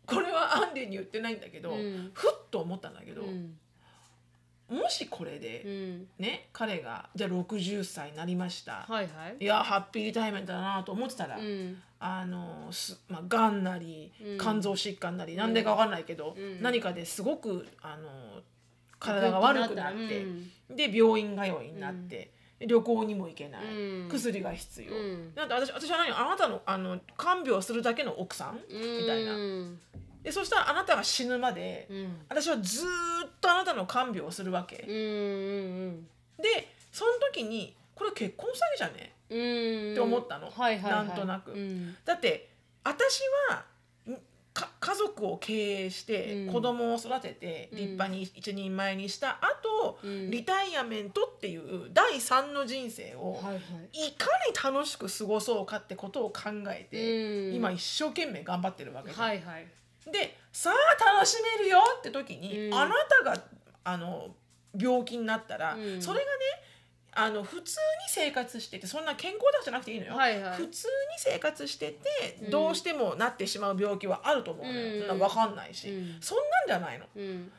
[0.07, 2.09] これはアンディに言ってないんだけど、うん。
[2.15, 3.59] ふっと思ったんだけど、うん
[4.69, 6.08] もしこれで、うん。
[6.17, 9.38] ね彼がじゃあ60歳になりました、はいはい。
[9.39, 11.82] いやハッピーリタイメントだなと思ってたら、うん。
[11.99, 14.38] あのすまあ、がんなりうん。
[14.38, 16.62] 肝臓疾患なり、なんでか分かんないけど、うん。
[16.62, 18.41] 何かですごくあの
[18.99, 20.23] 体が悪くなって、
[20.69, 20.76] うん。
[20.76, 22.32] で病院通いになって、
[22.65, 24.10] 旅行にも行けない、うん。
[24.10, 25.34] 薬が必要、うん。
[25.36, 29.36] なんて私私は何あなたのあの看病するだけの奥さん、みたいな。
[29.36, 29.80] うん
[30.23, 32.25] でそしたらあなたが死ぬまで、うん。
[32.29, 32.88] 私はずー
[33.27, 36.07] っとあなたの看病をするわけ、うんうん
[36.41, 39.13] でその時にこれ結婚詐欺じゃね？
[39.29, 39.36] う
[39.89, 40.49] んって思ったの。
[40.49, 41.07] はいはいはい。
[41.07, 41.51] なんとなく。
[41.51, 41.95] うん。
[42.05, 42.49] だって
[42.83, 43.65] 私は
[44.79, 46.53] 家族を経営してうん。
[46.53, 47.77] 子供を育ててうん。
[47.77, 50.29] 立派に一人前にした後、うん。
[50.31, 53.53] リタイアメントっていう第三の人生をは
[53.91, 54.27] いか
[54.71, 57.55] に楽しく過ごそうかってことを考えて、うん。
[57.55, 59.67] 今一生懸命頑張ってるわけじゃんはいはい
[60.11, 62.73] でさあ楽しめるよって時に、うん。
[62.73, 63.43] あなたが
[63.83, 64.35] あの
[64.77, 66.01] 病気になったら、うん。
[66.01, 66.29] それがね
[67.15, 70.57] あの普通に生活しててそんな健康だじゃなくていいのよ、はいはい。
[70.57, 72.49] 普通に生活してて、うん。
[72.49, 75.07] どうしてもなってしまう病気はあると思うのよ、うん。
[75.07, 76.17] そんな分かんないし、うん。
[76.21, 77.05] そんなんじゃないの。
[77.15, 77.51] うん。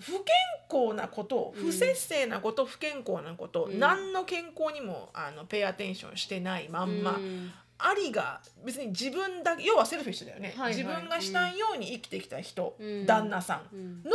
[0.00, 0.24] 不健
[0.68, 1.64] 康なことうん。
[1.64, 3.78] 不節制なこと、不健康なこと、うん。
[3.78, 7.52] 何の健康にもあのペイアテンションしてないまんま、うん
[7.84, 10.76] ありが別に自分だけ要はセルフィッシュだよね、はいはい。
[10.76, 13.06] 自分がしたいように生きてきた人、うん。
[13.06, 14.02] 旦那さんうん。
[14.04, 14.10] の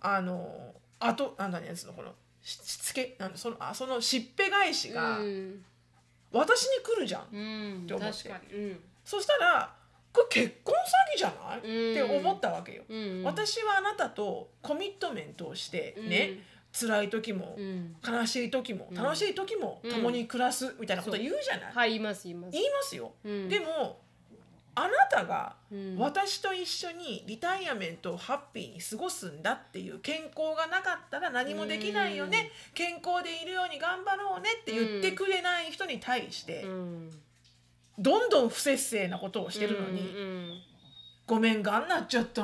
[0.00, 3.16] あのあとなんだねそのこのししつけ？
[3.18, 5.64] なんだそのあそのしっぺ返しがうん。
[6.30, 8.14] 私に来るじゃん、うんって思って。
[9.04, 9.74] そしたら
[10.12, 11.92] これ結婚詐欺じゃない、うん。
[11.92, 16.40] って思ったわけよ、うん私はあなたとコミットメントをしてね、
[16.80, 17.96] 辛い時も、うん。
[18.06, 18.96] 悲しい時もうん。
[18.96, 19.90] 楽しい時もうん。
[19.90, 22.52] 共に暮らすみたいなこと言うじゃない、はい言います言います。
[22.52, 23.48] 言いますよ、うん。
[23.48, 24.00] でも
[24.74, 25.96] あなたがうん。
[25.98, 37.10] 私と一緒にリタイアメントをハッピーに過ごすんだっていう健康がなかったら何もできないよね、健康でいるように頑張ろうねって言ってくれない人に対して、うん。
[37.98, 40.62] どんどん不節制なことをしてるのに「うん
[41.26, 42.42] ごめんがんなっちゃった」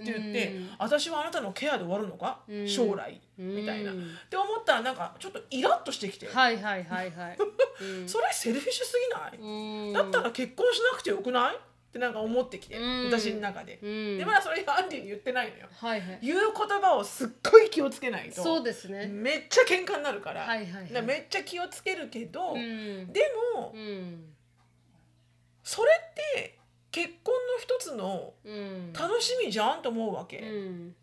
[0.00, 0.70] って言って、うん。
[0.78, 2.68] 私はあなたのケアで終わるのか、うん。
[2.68, 3.90] 将来」うんみたいな。
[3.90, 4.16] っうん。
[4.30, 7.38] て思ったらなんかちょっとイラッとしてきて、はいはいはいはい。
[7.80, 8.08] うん。
[8.08, 9.92] それセルフィッシュすぎない、うん。
[9.92, 11.56] だったら結婚しなくてよくない？
[11.56, 11.58] っ
[11.92, 13.10] てなんか思ってきて、うん。
[13.10, 13.78] 私の中で。
[13.82, 14.18] うん。
[14.18, 15.68] でまだそれアンディに言ってないのよ。
[15.70, 16.18] はいはい。
[16.22, 19.06] 言う言葉をすっごい気をつけないとそうですね。
[19.08, 21.02] めっちゃ喧嘩になるから、はいはいはい。
[21.02, 23.12] めっちゃ気をつけるけど、うん。
[23.12, 23.20] で
[23.54, 24.34] も、うん。
[25.62, 26.58] それって
[26.92, 28.92] 結婚の一つのうん。
[28.92, 30.94] 楽しみじゃんと思うわけ、うん。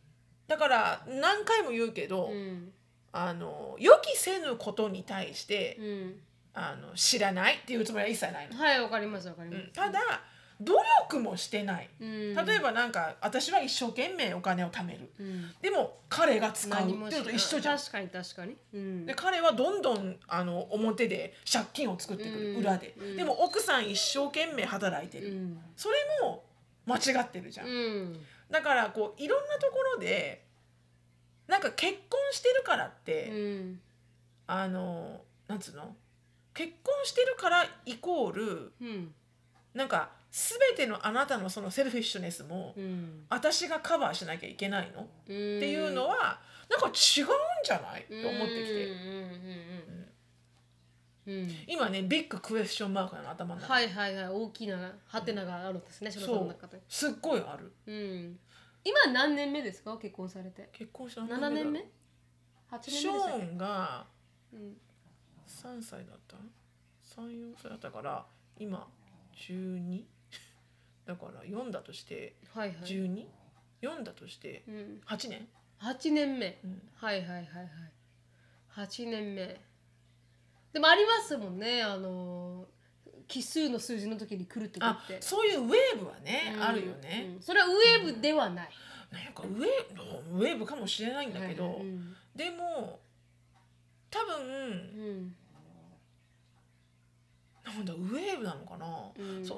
[0.47, 2.71] だから何回も言うけど、うん。
[3.11, 6.15] あの予期せぬことに対して、うん。
[6.53, 9.67] あの知らないっていうつもりは一切ないの、はいわかりますわかりうます。
[9.67, 9.71] ん。
[9.71, 9.99] ただ
[10.61, 11.89] 努力もしてない。
[12.01, 12.35] うん。
[12.35, 15.09] 例えばなんか私は一生懸命お金を貯める。
[15.19, 15.51] うん。
[15.61, 17.77] でも彼が使うっていうのと一緒じゃん。
[17.77, 18.57] 確かに確かに。
[18.73, 19.05] うん。
[19.05, 22.57] で彼はどんどんあの表で借金を作ってくる、うん。
[22.57, 23.15] 裏で、うん。
[23.15, 25.59] でも奥さん一生懸命働いてる、うん。
[25.77, 26.43] それも
[26.85, 28.19] 間違ってるじゃん、うん。
[28.51, 30.43] だからこういろんなところで
[31.47, 33.79] なんか結婚してるからって、うん。
[34.47, 35.95] あのなんつうの？
[36.53, 39.13] 結婚してるからイコールうん。
[39.73, 43.25] なんか全てのあなたのそのセルフィッシュネスもうん。
[43.29, 45.01] 私がカバーしなきゃいけないの？
[45.01, 46.39] っっていうのは
[46.69, 47.27] なんか違うん
[47.63, 48.03] じゃない？
[48.03, 48.89] と思ってきて。
[51.67, 53.73] 今ねビッグクエスチョンマークなの頭の中。
[53.73, 54.27] はいはいはい。
[54.29, 56.81] 大きなハテナがあるんですね、そのさんの中で。
[56.87, 57.71] すっごいある。
[57.87, 58.39] うん。
[58.83, 59.97] 今何年目ですか？
[59.97, 60.69] 結婚されて。
[60.73, 61.85] 結婚した7年目 ?8
[62.71, 64.05] 年ショーンが
[64.53, 64.77] うん。
[65.47, 66.37] 3歳だった
[67.21, 68.25] ？34歳だったから
[68.57, 68.87] 今
[69.35, 70.03] 12
[71.09, 72.77] だから4だとしてはいはい。
[72.83, 75.47] 12?4 だとしてうん、8年、
[75.81, 76.59] 8年目。
[76.63, 77.67] うんはいはいはいはい。
[78.87, 79.59] 8年目。
[80.71, 82.67] でもありますもんね、あの
[83.27, 85.19] 奇数の数字の時に来る時あって。
[85.19, 88.69] そういうウェーブはね、うんあるよね、うんそれはウェーブではない。
[89.11, 92.99] なんかウェーブウェーブかもしれないんだけど、はいはいうんでも
[94.11, 95.35] 多分うん
[97.65, 99.57] なんだウェーブなのかな、うんそう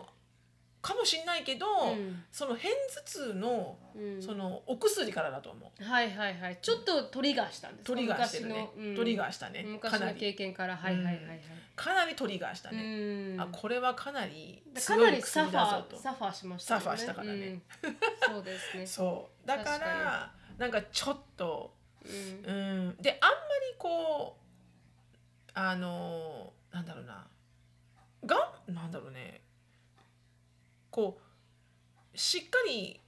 [0.82, 2.24] かもしれないけど、うん。
[2.32, 2.74] その片頭
[3.06, 4.22] 痛のうん。
[4.22, 5.84] そのお薬からだと思う。
[5.84, 6.60] はいはいはい。
[6.62, 7.88] ちょっとトリガーしたんですか？
[7.94, 8.89] トリガーしてるね、昔の。
[8.89, 8.96] うん。
[8.96, 9.63] トリガーしたね。
[9.67, 10.20] 昔のかなり。
[10.20, 10.76] 経験から。
[10.76, 11.41] はいはいはいはい。
[11.76, 13.41] かなりトリガーしたうね、ん。
[13.41, 17.62] あこれはかなりか強ないりサファーサファーしましたよサファーしたからね。
[17.84, 17.98] うん。
[18.36, 18.86] そうですね。
[18.88, 19.48] そう。
[19.48, 22.12] だから確かなんかちょっとうん。
[22.12, 22.98] うん。
[23.02, 23.36] であんま
[23.72, 27.28] りこうあのなんだろうな。
[28.26, 28.74] がん？
[28.74, 29.41] なんだろうね
[30.91, 31.19] こ
[32.13, 33.01] うしっかり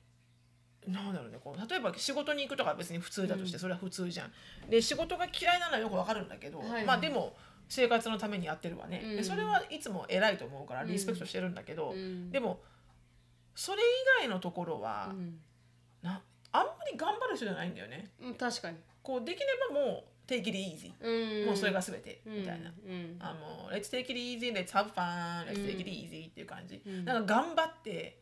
[0.87, 3.59] なんだろうねこう例えば仕事に行くとかは別に普通だとして、うん。
[3.59, 4.31] それは普通じゃん。
[4.69, 6.85] で仕事が嫌いなのはよくわかるんだけど、はいはい。
[6.85, 7.35] まあでも
[7.69, 9.15] 生活のためにやってるわね、うん。
[9.15, 10.87] でそれはいつも偉いと思うからうん。
[10.89, 12.31] リスペクトしてるんだけど、うん。
[12.31, 12.59] でも
[13.55, 13.85] それ以
[14.21, 15.39] 外のところは、うん。
[16.01, 18.11] なあんまり頑張る人じゃないんだよね。
[18.21, 18.77] うん確かに。
[19.01, 21.45] こうできればもう take it easy、うん。
[21.47, 22.71] もうそれが全てみたいな。
[22.85, 23.17] うん。
[23.19, 26.81] あもう let's take it easy, let's have fun, let's take it easy っていう感じ。
[26.85, 27.05] うん。
[27.05, 28.19] なんか頑張って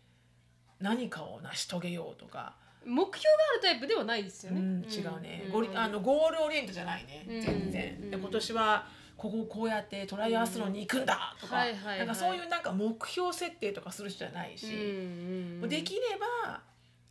[0.80, 4.60] 何かを成し遂げようとか、目標があるタイプではないですよね。
[4.60, 5.52] うん、違うね、ん。
[5.52, 7.42] ゴリあのゴールオリエントじゃないね、うん。
[7.42, 8.12] 全然、うん。
[8.12, 12.00] で今年はここをこうやってトライアスロンに行くんだとか、はいはいはい。
[12.00, 16.02] なんかそういうなんか目標設定とかする人じゃないし、できれ
[16.44, 16.62] ば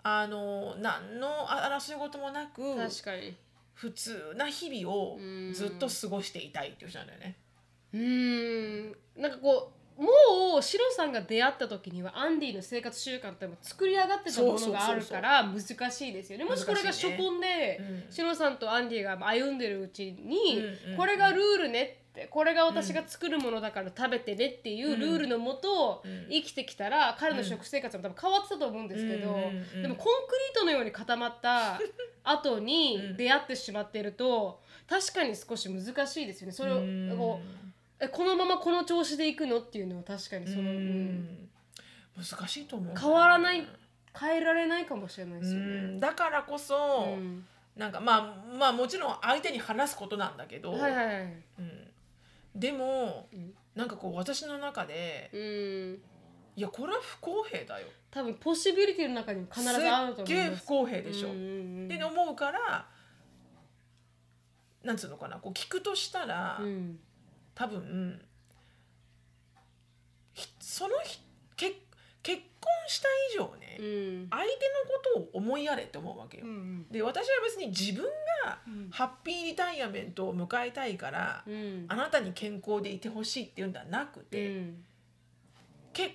[0.02, 3.36] あの何の争い事もなく確かに。
[3.74, 5.52] 普通な日々をうん。
[5.52, 7.36] ずっと過ごしていたいっていう人なんだよね。
[7.92, 8.86] うん。
[9.16, 16.46] なんかこうもうシロさんが出会った時にはアンディの生活習慣っても作り上がってたものがあるから難しいですよね。
[16.46, 20.62] もしこれが初婚で、うんシロさんとアンディが歩んでるうちに、
[20.96, 26.26] これがルールねってこれが私が作るものだから食べてねっていうルールのもとうん。
[26.28, 29.34] 生きてきたら、彼の食生活も多分変わってたと思うんですけど、
[29.82, 31.80] でもコンクリートのように固まった
[32.24, 36.52] 後に出会ってしまっていると確かに少し難しいですよね。
[36.52, 37.14] それをうん。
[37.16, 40.78] こうえこのままこの調子でいくのっていうのは確かにその、ううん。
[41.18, 41.50] ん
[42.16, 42.96] 難しいと思う。
[42.98, 43.66] 変わらない
[44.18, 45.70] 変えられないかもしれないですようね。
[45.92, 46.00] ん。
[46.00, 47.46] だからこそ、うん。
[47.76, 51.16] なんかまあまあもちろん相手に話すことなんだけど、はいはいはい。
[51.58, 51.89] うん、
[52.54, 53.54] でも、うん。
[53.74, 56.02] なんかこう私の中でうん。
[56.56, 57.86] いやこれは不公平だよ。
[58.10, 60.18] 多分ポッシビリティの中にも必ずあると思います。
[60.18, 60.64] すっげえ不。
[60.64, 61.84] 公平でしょ、うんうんうん。
[61.86, 62.88] って思うから
[64.82, 66.98] なんつうのかなこう聞くとしたら、うん。
[67.54, 68.20] 多分
[70.32, 71.20] ひそのひ
[72.22, 74.28] 結結婚した以上ね、うん。
[74.28, 76.44] 相手のことを思いやれって思うわけよ。
[76.44, 78.04] うんで私は別に自分
[78.44, 81.86] がうんハッピーリタイアメントを迎えたいから、うん。
[81.88, 84.84] あなたに健康でいてほしいっていうんではなくうて、ん。
[85.92, 86.08] け2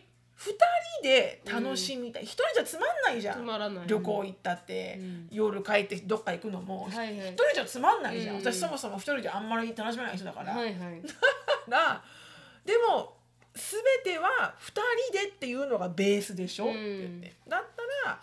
[1.01, 5.27] 人で楽しみたい、一人じゃつまんないじゃん、旅行行ったって、うん。
[5.31, 6.87] 夜帰ってどっか行くのも。
[6.89, 7.33] 一、はいはい。
[7.33, 8.41] 人じゃつまんないじゃん、うん。
[8.41, 11.01] 私そもそも一人であんまり楽しめない人だから、はいはい。
[11.67, 12.03] ら
[12.63, 13.17] でも
[13.55, 14.71] 全ては2
[15.11, 16.71] 人でっていうのがベースでしょ、うん。
[16.71, 17.33] って言って。
[17.47, 17.63] だっ
[18.03, 18.19] たら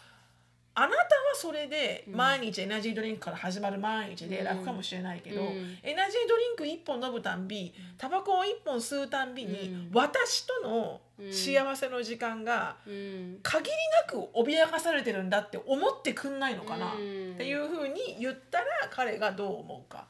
[0.74, 1.02] あなたは
[1.34, 2.16] それでうん。
[2.16, 5.78] 毎日エナジードリンクから始まる毎日で楽かもしれないけど、うん。
[5.82, 9.90] エナジードリンク1本飲むたんびタバコを1本吸うたんびに、うん。
[9.92, 13.38] 私との幸せの時間がうん。
[13.42, 13.70] 限り
[14.06, 17.32] なく脅かされてるんだって思ってくんないのかな、うん。
[17.34, 20.06] っていうふうに言ったら彼がどう思うか。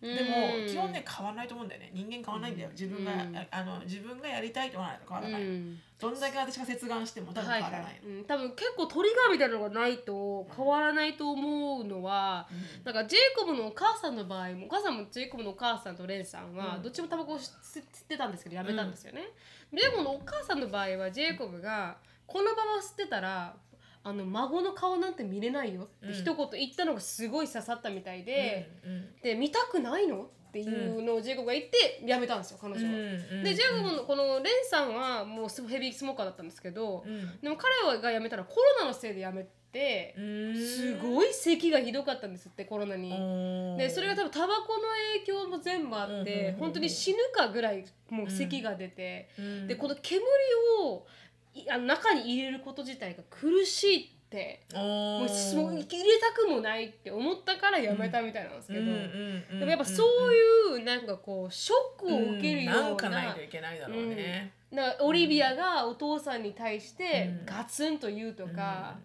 [0.00, 1.90] でも基本ね変わらないと思うんだよね。
[1.92, 2.70] 人間変わらないんだよ。
[2.70, 3.36] 自分が、うん。
[3.36, 5.78] ああの自分がやりたいと思わないと変わらない、うん。
[5.98, 12.84] どんだけ私が切断しても多分変わらないい、うん、多分結構トリガーみたいなのがないと変わらないと思うのは、うん。
[12.84, 16.82] なんかジェイコブのお母さんの場合もお母さんもジェイコブのお母さんとレンさんはうん。
[16.82, 19.22] どっちもタバコを吸吸ってたんですけどやめたんですよね、
[19.72, 23.54] ジェイコブのお母さんの場合はジェイコブがこのまま吸ってたら
[24.02, 25.82] あの孫の顔なんて見れないよ。
[25.82, 26.12] ってうん。
[26.14, 32.90] 一言言ったのがすごい刺さったみたいで、うんで見たくないのっていうのをジェイコブが言ってやめたんですよ彼女は。
[32.90, 32.94] う
[33.36, 37.40] んでジェイコブのこのレンさんはもうヘビースモーカーだったんですけど、うん。
[37.40, 40.56] でも彼が辞めたらコロナのせいで辞めて、うん。
[40.56, 43.12] すごい咳がひどかったんですってコロナに。
[43.12, 43.14] う
[43.74, 44.80] んでそれが多分タバコの
[45.14, 46.54] 影響も全部あって、うんうんうん。
[46.54, 49.66] うん本当に死ぬかぐらいもう咳が出て、うん。
[49.66, 50.24] でこの煙
[50.82, 51.29] をい
[51.68, 58.84] あの中に入れること自体が苦しいってもう入れたくもないって思ったからやめたみたいなんですけど、
[59.58, 64.52] でもやっぱそういうなんかこうショックを受けるような,、なんかないといけないだろうね。
[64.70, 64.96] なん。
[64.96, 67.46] かオリビアがお父さんに対してうん。
[67.46, 68.96] ガツンと言うとか、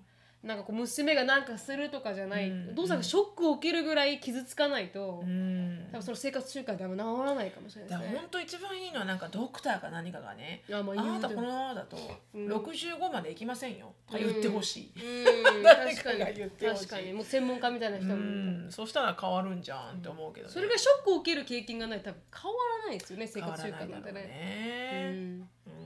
[0.46, 5.88] なんかこう娘が何かするとかじゃない、うんお父さんがショックを受けるぐらい傷つかないと、うん。
[5.92, 8.18] 多分その生活習慣でも治らないかもしれないですね。
[8.20, 8.28] 本。
[8.30, 10.62] 当一番いいのはなんかドクターか何かがね。
[10.72, 11.98] あまああなたこのままだと
[12.36, 12.48] うん。
[12.48, 13.94] 65までいきませんよ。
[14.12, 14.92] と言ってほしい。
[15.58, 15.64] うん。
[15.64, 16.38] 誰かが確かに。
[16.38, 16.88] 言ってほしい。
[16.88, 17.14] 確かに。
[17.14, 18.16] もう専門家みたいな人うも、
[18.68, 20.54] ん、そしたら変わるんじゃんって思うけどね。
[20.54, 22.00] それがショックを受ける経験がない。
[22.00, 24.22] と多分変わらないですよね生活習慣なんてね。
[24.22, 25.10] ね。
[25.12, 25.85] うんうん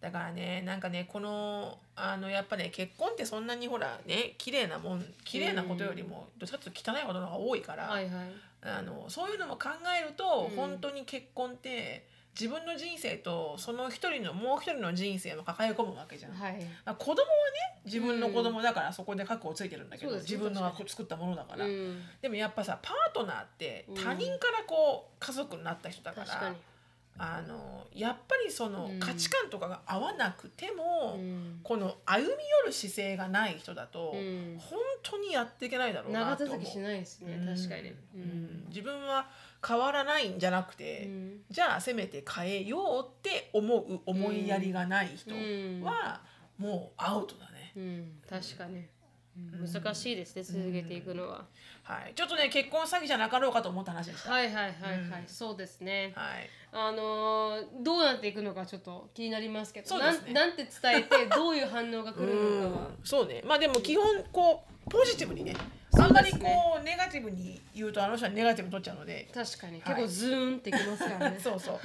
[0.00, 8.12] だからねなんかねこのあのやっぱね結婚ってそんなにほらね綺麗なもん綺麗なことよりもどっちかというと汚いことの方が多いから、はいはい。
[8.62, 12.06] あのそういうのも考えると、うん本当に結婚って
[12.38, 16.32] 自分の人生とその一人のもう一人の人生も抱え込むわけじゃん。
[16.32, 16.58] はい。
[16.84, 26.54] まあ子供はね自分の子供だからそこで覚悟ついてるんだけど、そうですね自分の作ったものだから、うんでもやっぱさパートナーってうん他人からこう家族になった人だから。
[27.22, 28.98] あのやっぱりそのうん。
[28.98, 31.60] 価値観とかが合わなくても、うん。
[31.62, 34.56] この歩み寄る姿勢がない人だと、うん。
[34.58, 36.58] 本当にやっていけないだろうな長と思う。
[36.58, 37.34] 続きしないですね。
[37.34, 37.54] うん。
[37.54, 37.92] 確かに。
[38.14, 38.64] うん。
[38.68, 39.28] 自分は
[39.66, 41.40] 変わらないんじゃなくて、うん。
[41.50, 45.82] じゃあせめて変えようって思う思いやりがない人うん。
[45.82, 46.22] は
[46.56, 47.72] もうアウトだね。
[47.76, 48.20] うん。
[48.28, 48.86] 確かに。
[49.36, 51.44] 難しいですね続けていくのは。
[51.82, 54.30] はい、ちょっとね結婚詐欺じゃなかろうかと思った話でした。
[54.30, 56.12] はいはいはいはいうんそうですね。
[56.14, 62.86] はいあのーどうなっていくのかちょっと気になりますけど、そうですねなんなんて伝えてどういう反応が来るのかは。
[62.88, 65.54] うんそうねまあでも基本こうポジティブにね
[65.92, 69.28] あんまりですねこうネガティブに言うとあの人はネガティブに取っちゃうので。
[69.34, 69.94] 確かに、はい。
[69.96, 71.38] 結構ズーンってきますからね。
[71.42, 71.80] そうそう。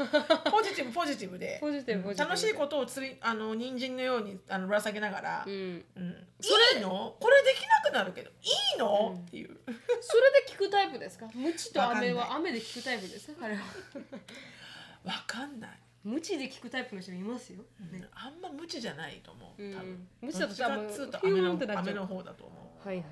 [0.52, 1.58] ポジティブポジティブで。
[1.60, 2.30] ポジティブポジティブ。
[2.32, 5.54] 楽しいことをつりあの人参のようにあのぶら下げながら、うん。
[5.54, 5.58] うん。
[5.58, 7.16] いいの？
[7.20, 8.34] これできなくなるけどい
[8.76, 9.58] いの、っていう。
[10.02, 11.28] それで聞くタイプですか？
[11.34, 13.42] ムチと飴わかは雨で聞くタイプですか？
[13.42, 13.62] 彼は。
[15.04, 17.64] わかんない、ムチで聞くタイプの人もいますよ。
[17.92, 18.08] ね。
[18.12, 21.84] あんま無知じゃないと思う多分、うん無知だとどっちかっつうと多分ヒュー雨のンってなっちゃう。
[21.84, 22.88] 雨の方だと思う。
[22.88, 23.06] はいはい。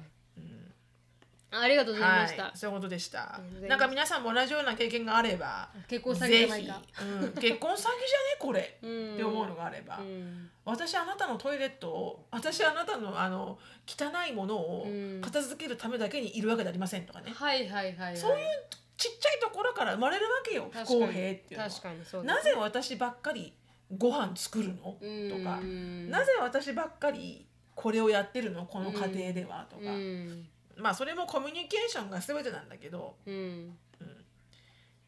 [1.53, 2.43] うんありがとうございました。
[2.43, 3.39] はい、そういうことでした。
[3.61, 6.81] なんか皆さんも同じような経験があれば結婚詐欺じゃないぜか。
[6.97, 7.93] ひ、うん、結婚詐欺じゃね
[8.39, 8.79] これ。
[8.81, 9.13] うん。
[9.13, 10.49] って思うのがあれば、うん。
[10.65, 15.21] 私あなたのトイレットを私あなたのあの汚いものをうん。
[15.21, 18.17] 片付けるためだけにいるわけじゃありませんとかね、はいはいはいはい。
[18.17, 18.45] そういう
[18.97, 20.69] ちっちゃいところから生まれるわけよ。
[20.71, 21.69] 不公平っていうのは。
[21.69, 23.53] 確かにそうですなぜ私ばっかり
[23.95, 24.75] ご飯作るの？
[24.75, 25.59] とか。
[25.61, 26.09] うん。
[26.09, 28.65] なぜ私ばっかりこれをやってるの？
[28.65, 29.67] この家庭では。
[29.69, 33.77] とか、うんまあそれもコミュニケーションが全てなんだけどうん。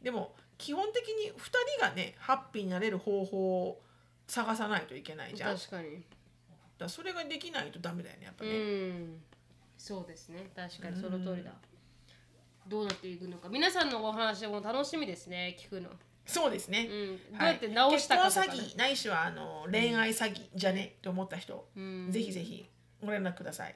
[0.01, 1.39] でも基本的に2
[1.77, 3.81] 人がねハッピーになれる方法を
[4.27, 5.57] 探さないといけないじゃん。
[5.57, 6.03] 確かに。
[6.77, 8.53] らそれができないとダメだよねやっぱうね、
[8.89, 9.21] ん、
[9.77, 10.49] そうですね。
[10.55, 11.01] 確かに。
[11.01, 11.51] その通りだ、
[12.67, 13.49] どうなっていくのか。
[13.49, 15.89] 皆さんのお話も楽しみですね聞くの、
[16.25, 18.47] そうですね、うん、どうはいやって直したかとか、ね。
[18.47, 20.95] 結婚詐欺ないしはあの恋愛詐欺じゃね？
[20.97, 22.69] って思った人、うん、ぜひぜひ
[23.01, 23.75] ご連絡ください。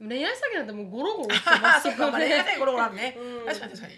[0.00, 3.16] 恋愛詐欺なんてもうゴロゴロしてますよまあ、恋愛詐ね欺ゴロゴロあるね。
[3.18, 3.46] うん。
[3.46, 3.94] 確かに確かに。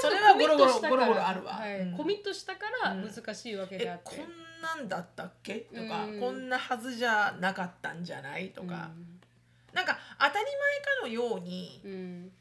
[0.00, 1.52] それはゴロゴロゴロゴロあるわ。
[1.54, 1.96] はいうん。
[1.96, 8.68] コミットしたからうん難しいわけであっ、て、えこんなんだったっけとか、うんこんなはずじゃなかったんじゃないとうん。
[8.68, 8.90] か、
[9.72, 12.32] なんか当たり前かのようにうん。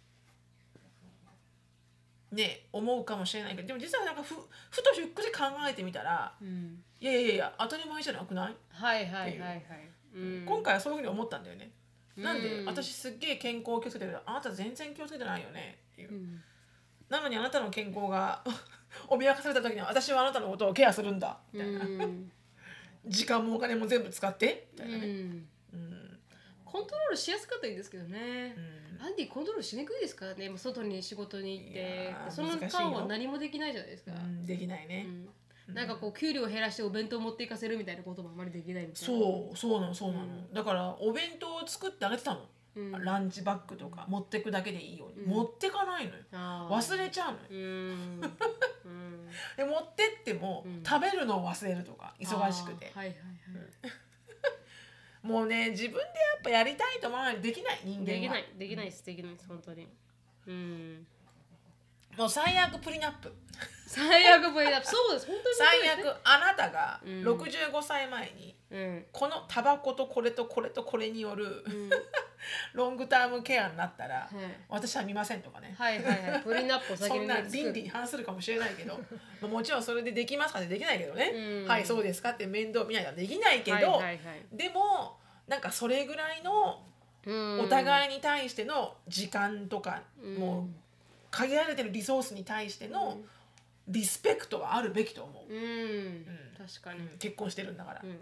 [2.32, 4.36] ね思うかもしれないけどでも実はなんかふ
[4.70, 6.82] ふとゆっくり考えてみたらうん。
[7.00, 9.64] いやいやいや当たり前じゃなくない、はいはいはいはい、
[10.16, 11.72] うん、今回はそういうふうに思ったんだよね。
[12.18, 14.18] なんでうん私すっげえ健康気をつけてる。
[14.26, 15.80] あなた全然気をつけてないよね。
[15.94, 16.12] っていう。
[16.12, 16.14] う。
[16.16, 16.42] ん。
[17.10, 18.44] なのにあなたの健康が
[19.08, 21.40] 脅かされた時には私はあなたのことをケアするんだ。
[21.52, 22.32] みたいな、うん。
[23.08, 24.68] 時間もお金も全部使って。
[24.74, 25.50] みたういなね、ん。
[25.74, 26.20] うん。
[26.66, 28.56] コントロールしやすかったらいいんですけどね、
[29.00, 30.48] アンディコントロールしにくいですからね。
[30.48, 35.30] もう外に仕事に行っいてその間は何もできないじゃないですか、うんできないね、うん
[35.74, 39.20] なんかこう給料を減らしてお弁当持っていかせるみたいなこともあまりできないみたいな。
[39.20, 40.54] そうそうなのそうなの、うん。
[40.54, 42.42] だからお弁当を作ってあげてたの、
[42.76, 45.32] うん、ランチバッグとか持ってくだけでいいように、うん。
[45.32, 46.22] 持ってかないのよ。
[46.32, 47.96] 忘れちゃうのよ。
[49.58, 50.84] で持ってっても、うん。
[50.84, 52.92] 食べるのを忘れるとか忙しくて。
[52.94, 53.22] はいはいは
[55.24, 56.06] い、 もうね自分でや
[56.40, 58.06] っぱやりたいと思わないとできない人間は。
[58.06, 59.88] できないできないですできないです本当に。
[60.48, 61.08] うん
[62.18, 63.32] もう最悪プリナップ。
[63.88, 64.88] 最悪プリナップ。
[64.88, 65.28] そうです。
[65.28, 67.24] 本当に最悪あなたがうん。
[67.24, 69.06] 65歳前にうん。
[69.12, 71.90] このタバコとこれとこれとこれによるうん。
[72.74, 74.28] ロングタームケアになったらはい。
[74.70, 75.76] 私は見ませんとかね。
[75.78, 76.42] はいはいはい。
[76.42, 78.98] プリナップを先 そんな倫理に反するかもしれないけど
[79.42, 81.68] まあもちろんそれでできますかってできないけどね、うん。
[81.68, 84.18] はいそうですかって面倒見ないとできないけど、はいはいはい
[84.52, 86.86] でもなんかそれぐらいの
[87.26, 87.60] うん。
[87.60, 90.36] お互いに対しての時間とか、うん。
[90.36, 90.66] もう
[91.32, 93.18] 限られてるリソースに対しての
[93.88, 96.26] リスペクトはあるべきと思う、うん、うん。
[96.58, 97.18] 確かに、うん。
[97.18, 98.20] 結婚してるんだから、うん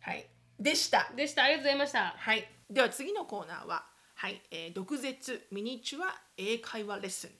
[0.00, 0.26] はい。
[0.58, 1.10] でした。
[1.14, 1.44] でした。
[1.44, 2.14] ありがとうございました。
[2.16, 2.48] はい。
[2.70, 7.30] では次のコーナーははい、えー、毒舌ミニチュア英会話レッスン。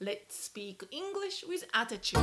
[0.00, 2.18] Let's speak English with attitude.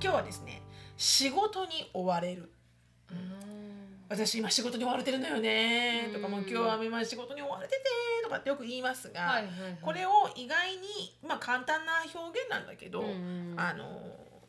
[0.00, 0.62] 今日はですね
[0.96, 2.50] 仕事に追われる
[4.08, 7.82] 私今仕事に追われてるのよねとかもう今日は今仕事に追われてて
[8.24, 9.78] とかってよく言いますが、はいはいはい。
[9.80, 13.84] これを意外にまあ簡単な表現なんだけど、うんあの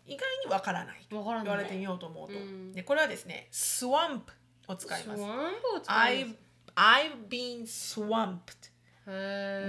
[0.05, 1.45] 意外にわからないわからない。
[1.45, 2.73] 言われてみようと思うと、うん。
[2.73, 4.21] でこれはですね swamp
[4.67, 5.21] を使います。
[5.21, 6.39] スワンプを使い I've, ます。
[6.75, 8.71] I've been swamped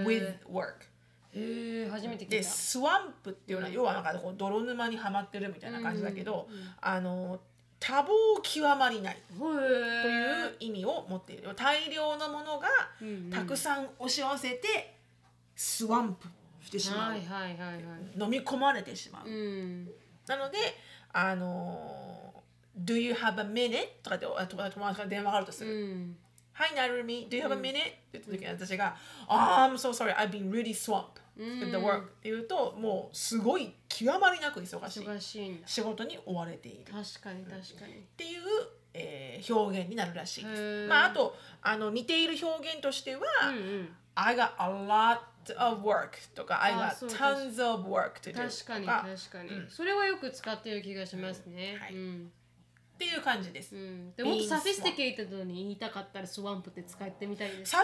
[0.07, 0.89] with work.
[1.33, 2.49] へー初めて聞でいた。
[2.49, 3.75] swamp っていうのは、うん。
[3.75, 6.75] 要はなんかこう泥沼にはまってるみたいな感じだけど、うんうん。
[6.81, 7.41] あの
[7.81, 8.09] 多忙
[8.43, 9.17] 極まりない。
[9.37, 11.49] とという意味を持っている。
[11.57, 12.69] 大量のものが
[13.33, 14.95] たくさん押し寄せて
[15.57, 16.29] スワンプ
[16.63, 19.91] してしまう、飲み込まれてしまう、うん。
[20.27, 20.59] なので
[21.13, 22.33] あの
[22.79, 26.17] 「Do you have a minute?」とかってあ友達から電話があるとすうるん
[26.55, 35.05] 「Hi Narumi, do you have a minute?」って言った時に私が「Oh, I'm so sorry, I've been really swamped the work」って言うともうすごい極まりなく忙しい。
[35.05, 35.67] 忙しいんだ。
[35.67, 36.93] 仕事に追われている。
[36.93, 37.95] 確かに確かに。
[37.95, 38.41] っていう、
[38.93, 40.61] えー表現になるらしいでへす。
[40.61, 40.89] ー。
[40.89, 43.97] まあ、あとあの似ている表現としては、うんうん。
[44.15, 45.21] I got a lot
[45.57, 49.71] of work とか I あ got tons of work to do 確かに確かに、うん。
[49.71, 51.95] それはよく使ってる気がしますね、はい。
[51.95, 52.33] うん。
[52.95, 53.75] っていう感じです。
[53.75, 57.75] うん、でもっと sophisticated に言いたかったら swamp って使ってみたいです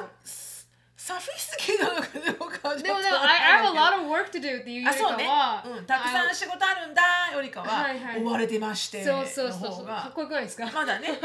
[0.97, 2.09] sophisticated なのか
[2.41, 2.83] どうかはちょっと。
[2.83, 5.25] でもでもわ I, have a lot of work to do っていうよりかあそうね。
[5.29, 7.03] は、、うん、たくさん仕事あるんだ
[7.35, 8.23] よりかは、はいはい。
[8.23, 9.73] 追われてましてのそうそうそう。
[9.75, 11.09] そうかっこよくないですか、まだね、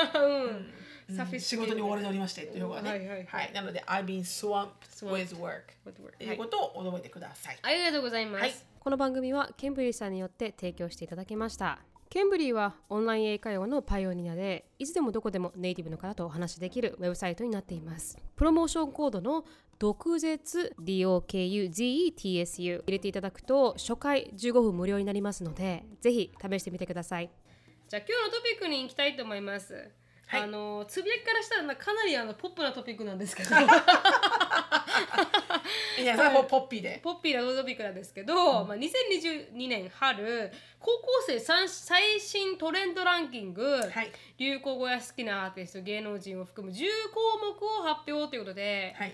[1.10, 3.52] うん、サフィスティケイテッド仕事に追われておりましてという方がね、はいはいはい。
[3.54, 4.70] なので I've been swamped
[5.02, 6.34] with work とい。
[6.34, 7.58] うことを覚えてください。
[7.62, 8.56] ありがとうございます、はい。
[8.80, 11.80] この番組は Cambly さんによって提供していただきました
[12.12, 18.18] Cambly はオンライン英会話のパイオニアでいつでもどこでもネイティブの方とお話しできるウェブサイトになっています。
[18.36, 19.46] プロモーションコードの
[19.80, 27.32] 毒舌 DOKUZETSU 入れていただくと初回15分無料になりますのでぜひ試してみてください。
[27.88, 29.90] じゃあ今日のトピックに行きたいと思います、
[30.28, 30.42] はい。
[30.42, 33.52] あのつぶやきからしたらなかなりあのポップなトピックなんですけど
[36.02, 37.00] いや、それはもうポッピーで。
[37.04, 44.12] ポッピーなトピックなんですけど、まあ、2022年春高校生最最新トレンドランキング、はい。
[44.38, 49.14] 流行語や好きなアーティスト芸能人を含む10項目を発表ということで、はい。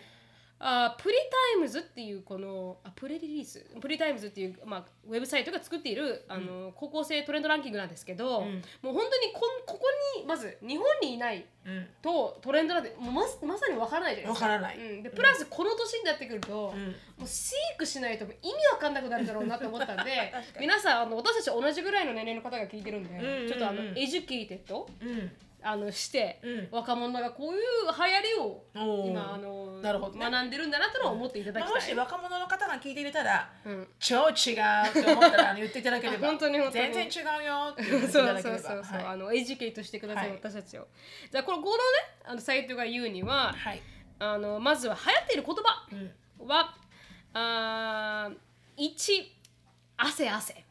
[0.60, 3.64] あプリタイムズっていうこのあプレリリース？
[3.80, 9.82] プリタイムズっていう、まあ、ウェブサイトが作っているあの、高校生トレンドランキングなんですけど、んもう本当にこんここ
[10.20, 11.88] にまず日本にいないうん。
[12.01, 14.45] とトレンドなんてもうままさにわからないじゃないですか。
[14.45, 16.86] わからないうん、でプラスこの年になってくると、うん。
[16.88, 24.89] もう飼育しないと意味わかんなくなるだろうなと思ったんで 皆さんあの私たち同じぐらいの年齢の方が聞いてるんで、んうんうんちょっとあの educated？
[25.01, 25.32] うん。
[25.70, 26.68] あのして、うん。
[26.72, 30.30] 若者がこういう流行りを今あのなるほどね。
[30.32, 31.82] 学んでるんだなと思っていただまあ、きたい。
[31.82, 33.88] もし若者の方が聞いていたら、うん。
[33.99, 36.28] 超違うって思ったら言っていただければ。
[36.28, 36.93] あ 本当に本当に。
[36.93, 38.59] 全然違うよって言っていそうただければ。
[38.61, 39.05] そうそうそう、はい。
[39.07, 40.38] あの educate してください、はい。
[40.38, 40.88] 私たちを。
[41.32, 41.82] じゃあこのこのね
[42.24, 43.82] あのサイトが言うには、はい。
[44.20, 45.88] あのまずは流行っている言葉
[46.39, 46.76] うん、は、
[47.34, 48.38] あー
[48.78, 49.38] 1
[49.97, 50.66] 汗汗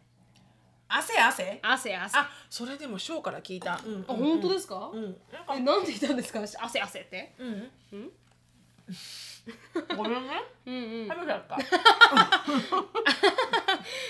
[0.89, 1.59] 汗汗？
[1.63, 2.19] 汗汗。
[2.19, 5.17] あそれでもショーから聞いた、うん、あ本当ですすか、うんなんえ
[5.47, 6.41] かなんで言ったんですか？
[6.65, 7.35] 汗汗って。
[7.39, 7.71] うん。
[7.93, 8.13] うん？
[9.97, 10.43] ごめんね。
[10.67, 11.09] うんうん。
[11.09, 11.57] 食べちゃった。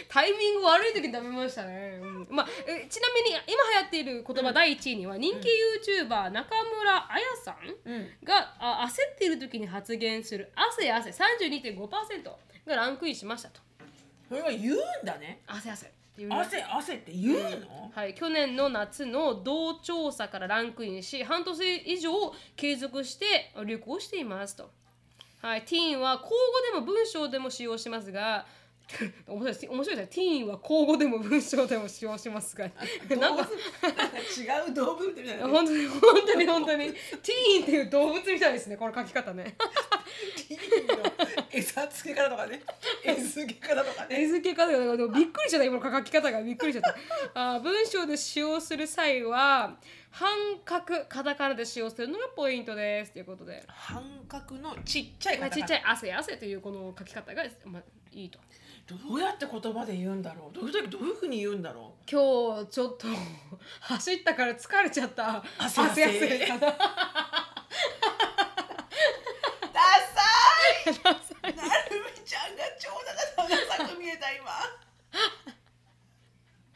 [0.09, 2.27] タイミング悪い時に食べましたね、うん。
[2.31, 5.49] まあ、えちなみに今流行っている言葉第1位には人気
[5.85, 7.57] YouTuber 中村彩さん
[7.91, 8.11] うん。
[8.25, 12.23] があ焦っている時に発言する汗汗32.5%
[12.67, 13.61] がランクインしましたと。
[14.29, 15.43] それは言うんだね。
[15.47, 16.29] 汗汗っていう。
[16.31, 22.11] ね汗汗って言うの、はい、去年の夏の同調査からランクインし半年以上
[22.57, 24.71] 継続して流行していますと、
[25.43, 26.35] はい、ティーンは口語
[26.73, 28.47] でも文章でも使用しますが
[29.27, 32.71] 面白いです面白いですねティーンは口語でも文章でも使用しますが。
[33.11, 33.49] なんか動物
[33.83, 35.43] なんか違う動物みたいなね。
[35.53, 36.93] 本当に本当に本当に。
[36.93, 38.77] ティーンっていう動物みたいですね。
[38.77, 39.57] この書き方ね。
[40.49, 41.03] ティーンの
[41.57, 42.63] 餌付け方 とかね。
[43.03, 44.23] 餌付け方とかね。
[44.23, 45.65] 絵付け方がでもびっくりしちゃった。
[45.67, 46.95] 今の書き方がびっくりしちゃっ
[47.35, 47.55] た。
[47.55, 49.77] あー文章で使用する際は
[50.11, 50.29] 半
[50.65, 53.13] 角カタカナで使用するのがポイントです。
[53.13, 57.83] ということで、半角のちっちゃいまあ、方ちっちゃい汗汗というこの書き方が、まあ、
[58.13, 58.39] いいと。
[58.87, 60.55] どうやって言葉で言うんだろう？
[60.55, 63.09] どういう時どういうふうに言うんだろ今日ちょっと
[63.81, 65.43] 走ったから疲れちゃった。
[65.59, 66.05] 汗汗。
[66.05, 66.69] 汗かな。
[66.69, 66.77] う
[69.73, 69.81] ダ
[70.95, 71.17] サい
[73.49, 74.51] ダサく見えた今。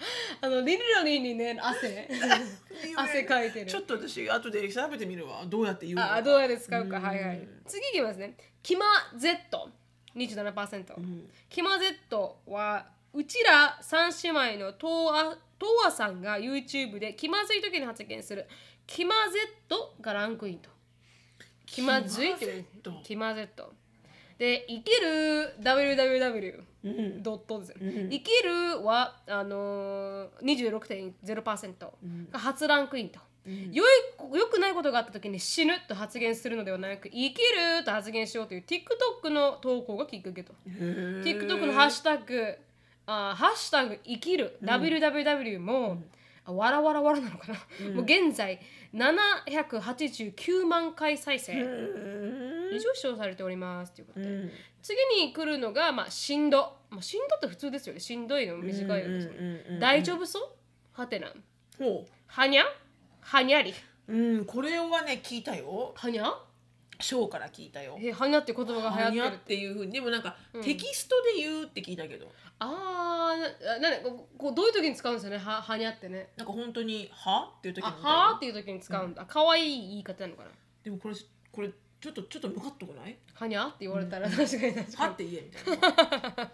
[0.43, 2.09] あのリルラニーにね汗。
[2.97, 3.67] 汗かいてる。
[3.67, 5.45] ちょっと私後で調べてみるわ。
[5.47, 6.15] どうやって言うのか。
[6.15, 6.97] あどうやって使うか。
[6.97, 7.03] うん。
[7.03, 7.49] はいはい。
[7.67, 8.37] 次いきますね。
[8.63, 11.31] キマ Z27%、ん。
[11.49, 18.47] キマ Z はうちら三姉妹のトーアトーアさんが YouTube で気まずい時に発言する。
[18.87, 19.15] キマ
[19.69, 20.71] Z がランクインと。
[21.67, 22.65] 気まずいっていう。
[23.05, 23.73] キマ Z
[24.41, 27.23] で生きる WWW うん。
[27.23, 28.09] ドットですよ、ん。
[28.09, 31.75] 生きるはあのー、26.0%
[32.33, 33.21] が初ランクインと、
[33.71, 33.85] よ
[34.33, 40.55] いよくないことがあった時に死ぬと発言するのではなく生きると発言しようという TikTok の投稿がきっかけと。
[40.67, 42.57] TikTok のハッシュタグ
[43.05, 46.03] あハッシュタグ生きる、WWW も、
[46.47, 47.55] あわらわらわらなのかな、
[47.93, 48.59] もう現在
[48.95, 51.53] 789万回再生、
[52.73, 54.51] 以上視聴されておりますということで、うん。
[54.83, 58.01] 次に来るのが、まあ、しんど、まあ、しんどって普通ですよね。
[58.01, 58.57] しんどいの。
[58.59, 59.81] 短いのですよね、うんうんうんうん。
[59.81, 60.43] 大丈夫そう？
[60.93, 61.33] はてな
[61.79, 62.65] ほはにゃ？
[63.21, 63.75] はにゃり。
[64.09, 65.93] ううんこれはね聞いたよ。
[65.97, 66.35] はにゃ？
[67.03, 67.97] ショーから聞いたよ。
[67.99, 70.63] えはにゃって言葉が流はにゃっ行ってるていうふうにでもなんか、うん。
[70.63, 72.31] テキストで言うって聞いたけど。
[72.63, 73.97] あーなな
[74.37, 75.39] こうどういう時に使うんですよね？
[75.39, 76.29] ははにゃってね。
[76.37, 80.51] なんか本当に「は?」っていう時あもはーっていう時に使うんだ、かわいい言い方なのかな。
[80.85, 81.15] でもこれ
[81.53, 81.71] これ
[82.01, 83.17] ちょっとちょっとムカっとこない？
[83.35, 84.97] はにゃって言われたら確かに確かに。
[84.97, 85.89] はって言えみたいな。
[85.89, 86.53] は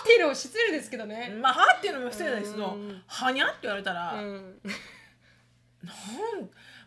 [0.00, 1.34] っていうのも失礼ですけどね。
[1.40, 3.02] まあはっていうのも失礼ですけどうん。
[3.06, 4.24] はにゃって言われたら、なん。
[4.24, 4.60] うん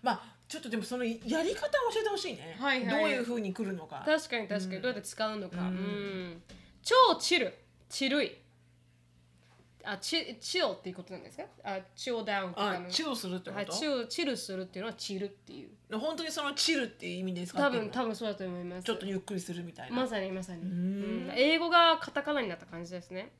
[0.03, 3.01] まあちょっとでもそのやり方を教えてほしいね、はいはい。
[3.01, 4.03] どういうふうに来るのか。
[4.05, 5.65] 確かに確かに、どうやって使うのか、うん。
[5.65, 6.41] うん。
[6.83, 7.57] 超チル。
[7.89, 8.37] チルい
[9.83, 11.43] あチチルっていうことなんですか？
[11.63, 12.85] あチルダウンとかの。
[12.87, 15.97] あチルするってこはい、とチルチルするっていうのはチルっていう。
[15.97, 17.89] 本当にそのチルっていう意味で使多ってるの？
[17.89, 18.83] 分多分そうだと思います。
[18.83, 20.65] ちょっとゆっくりするみたいな、まさにまさに、ん。
[20.65, 21.31] うん。
[21.35, 23.31] 英語がカタカナになった感じですね。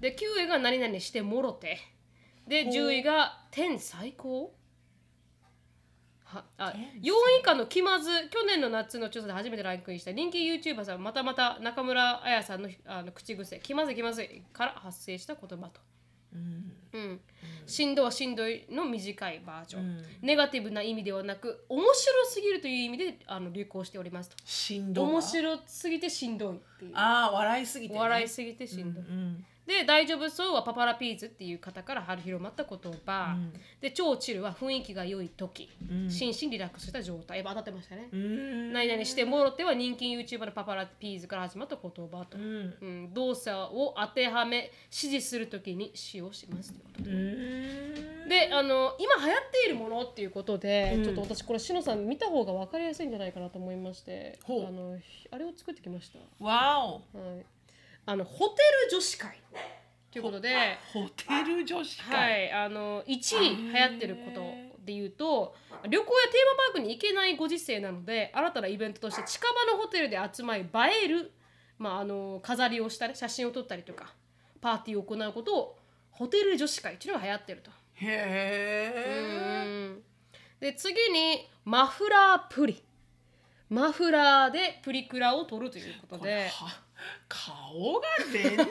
[0.00, 1.78] で9位が何々してもろて。
[2.46, 4.54] でほう10位が天最高？
[6.24, 15.80] はあ天4位以下の気まず去年の夏の調査で初めてランクインした人気 YouTuber さんまたまた中村彩さんのあの口癖気まずい気まずいから発生した言葉と、
[16.34, 16.72] うん。
[16.92, 17.20] うん、
[17.66, 20.02] しんどはしんどいの短いバージョン、うん。
[20.22, 24.36] ネガティブな意味ではなく面白すぎるという意味であの流行しておりますと。
[24.44, 26.92] しんど面白すぎてしんどいっていう。
[26.94, 33.52] ああ笑いすぎて、ね、笑いすぎてしんどい、うんで大丈夫そうはパパラピーズっていう方から広まった言葉、うん。
[33.80, 36.10] で超チルは雰囲気が良い時、うん。
[36.10, 37.38] 心身リラックスした状態。
[37.38, 38.72] やっぱ当たってましたね、うん。
[38.72, 42.74] 何々してもろては人気 YouTuber のパパラピーズから始まった言葉と、うん。
[42.80, 43.14] うん。
[43.14, 47.04] 動作を当てはめ指示するときに使用しますということ。
[47.04, 48.28] でうん。
[48.28, 51.04] であの今流行っているものっていうことで、うん。
[51.04, 54.38] ちょっと私これしのさん見た方が分かりやすいんじゃないかなと思いまして。
[54.46, 54.98] あの
[55.30, 56.92] あれを作ってきました、わお。
[57.18, 57.44] はい、
[58.06, 58.56] あのホテ
[58.90, 59.40] ル女子会
[60.10, 60.78] ということで。
[60.92, 64.40] ホテル女子は会、い、あの1位流行ってること
[64.84, 65.54] で言うと
[65.88, 70.66] 旅行やテーマパークに行けないご時世なので新たなイベントとして近場のホテルで集まり映
[71.04, 71.32] える、
[71.78, 74.12] まあ、あの飾りをしたり写真を撮ったりとか
[74.60, 75.78] パーティーを行うことを
[76.10, 77.70] ホテル女子会っていうのが流行ってると。
[77.94, 78.06] へ
[79.06, 80.02] えうん。
[80.60, 82.82] で次にマフラープリ。
[83.68, 86.48] マフラーでプリクラを撮るということで。
[86.48, 86.68] は
[87.28, 88.66] 顔が全然違う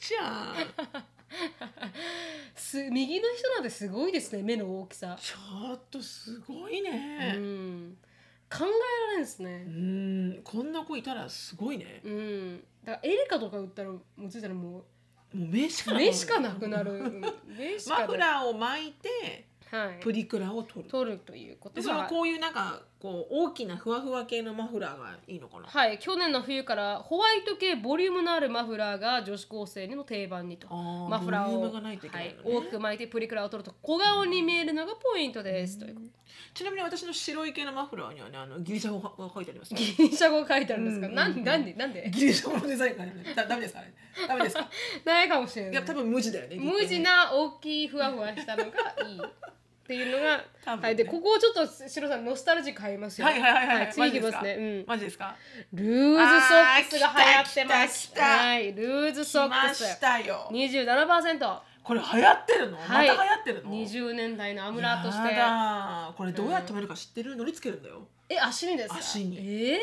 [0.00, 0.54] じゃん。
[2.54, 4.42] す右の人なんてすごいですね。
[4.42, 7.96] 目の大きさ、ちょっとすごいうん、ね
[8.50, 9.58] 考えられんですうね
[10.38, 10.42] ん。
[10.42, 12.00] こんな子いたらすごいね。
[12.04, 12.64] うん。
[12.84, 14.84] だからエリカとか売ったらもうついたらももう
[15.36, 16.92] 目しかうなく目しかなくなる。
[17.88, 20.00] マフラーを巻いてはい。
[20.00, 20.88] プリクラを撮る。
[20.88, 25.66] 撮るということでそのがこういうなんかこう大きなふわふわ系のマフラーがいいのかな？
[25.68, 30.66] はい去年の冬からホワイト系ボリュームのあるマフラーが女子高生の定番にと。
[31.08, 35.96] マフラーをー大きく巻いてプリクラを取ると小顔に見えるのがポイントですという
[36.52, 42.10] ちなみに私の白い系のマフラーにはねあのギリシャ語が書いてありますよギリシャ語書いてあるんですか、うんなんなんでなんで？
[42.10, 43.92] ギリシャ語のデザインがねだダメですかね？
[44.26, 44.68] ダメですか
[45.04, 45.72] ないかもしれない。
[45.72, 46.56] いや多分無地だよね。
[46.56, 48.70] 無地な大きいふわふわしたのが
[49.06, 49.20] いい
[49.88, 50.82] っていうのが、ね。
[50.82, 53.26] はい、でここをちょっとシロさんノスタルジック入りますよ。
[53.26, 53.90] はいはいはいはい。
[53.90, 54.52] 次いきますね。
[54.52, 54.84] うん。
[54.86, 55.34] マジですか？
[55.72, 58.12] ルーズソックスが流行ってます。
[58.20, 58.74] はい。
[58.74, 59.84] ルーズソックス。
[59.84, 60.46] したよ。
[60.52, 63.08] 27%これ流行ってるの、はい。
[63.08, 65.34] また流行ってるの？20年代のアムラーとして。
[66.18, 67.34] これどうやって止めるか知ってる？
[67.36, 68.06] のりつけるんだよ。
[68.28, 68.96] え足にですか？
[68.98, 69.38] 足に。
[69.38, 69.80] え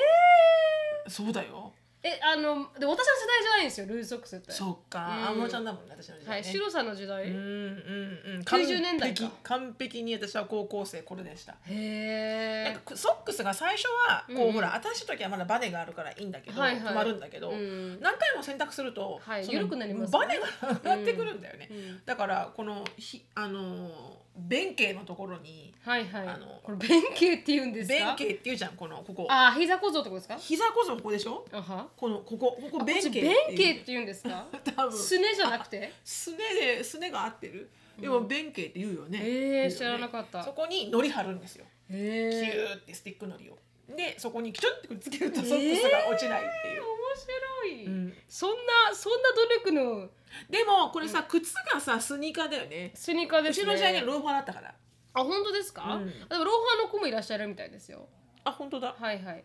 [1.07, 1.73] ー、そうだよ
[2.07, 2.97] えあので私の世
[3.27, 4.51] 代じゃないんですよルーズソックスって。
[4.51, 4.99] そっか。
[4.99, 5.27] うん。
[5.29, 6.31] あんまちゃんだもんね私の時代ね。
[6.33, 8.41] はいシロさんの時代、うんうんうん。
[8.45, 9.31] 90年代か。
[9.41, 11.53] 完璧に私は高校生これでした。
[11.65, 14.53] へえソックスが最初はこう、うんうん。
[14.53, 16.93] ほら新しい時はまだバネがあるからいいんだけど、はいはい。
[16.93, 17.99] 止まるんだけど、うん。
[18.01, 20.19] 何回も選択すると、はい緩くなりますね。
[20.19, 20.45] バネが
[20.83, 23.89] 上がってくるんだよね、うんだからこのひあのー
[24.37, 26.27] 弁慶のところにはいはい。
[26.27, 27.95] あのこれ弁慶って言うんですか？
[27.95, 29.27] 弁慶っていうじゃんこのここ。
[29.29, 30.35] あ膝小僧ってことですか？
[30.35, 31.45] 膝こそここでしょ？
[31.53, 34.45] あはこのここここ弁慶弁慶ってう言うんですか？
[34.75, 34.97] 多分。
[34.97, 35.91] すねじゃなくて？
[36.03, 37.69] すねですねが合ってる。
[37.99, 40.43] でも弁慶って言うよね、えー、知らなかった。
[40.43, 41.65] そこに糊貼るんですよ。
[41.89, 43.57] キへュえーってスティックのりを。
[43.95, 48.17] でそこにキチュッてくっつけるとソックスが落ちないっていう、面白い、うん。
[48.27, 50.09] そんなそんな努力の
[50.49, 52.91] でもこれさ、靴がさスニーカーだよね。
[52.95, 53.63] スニーカーですね。
[53.63, 54.75] うちの時代にはローファーだったから。
[55.13, 56.07] あ本当ですか、うん。
[56.07, 58.09] でもローファーの子もいらっしゃるみたいですよ。
[58.43, 58.95] あ本当だ。
[58.99, 59.43] はいはい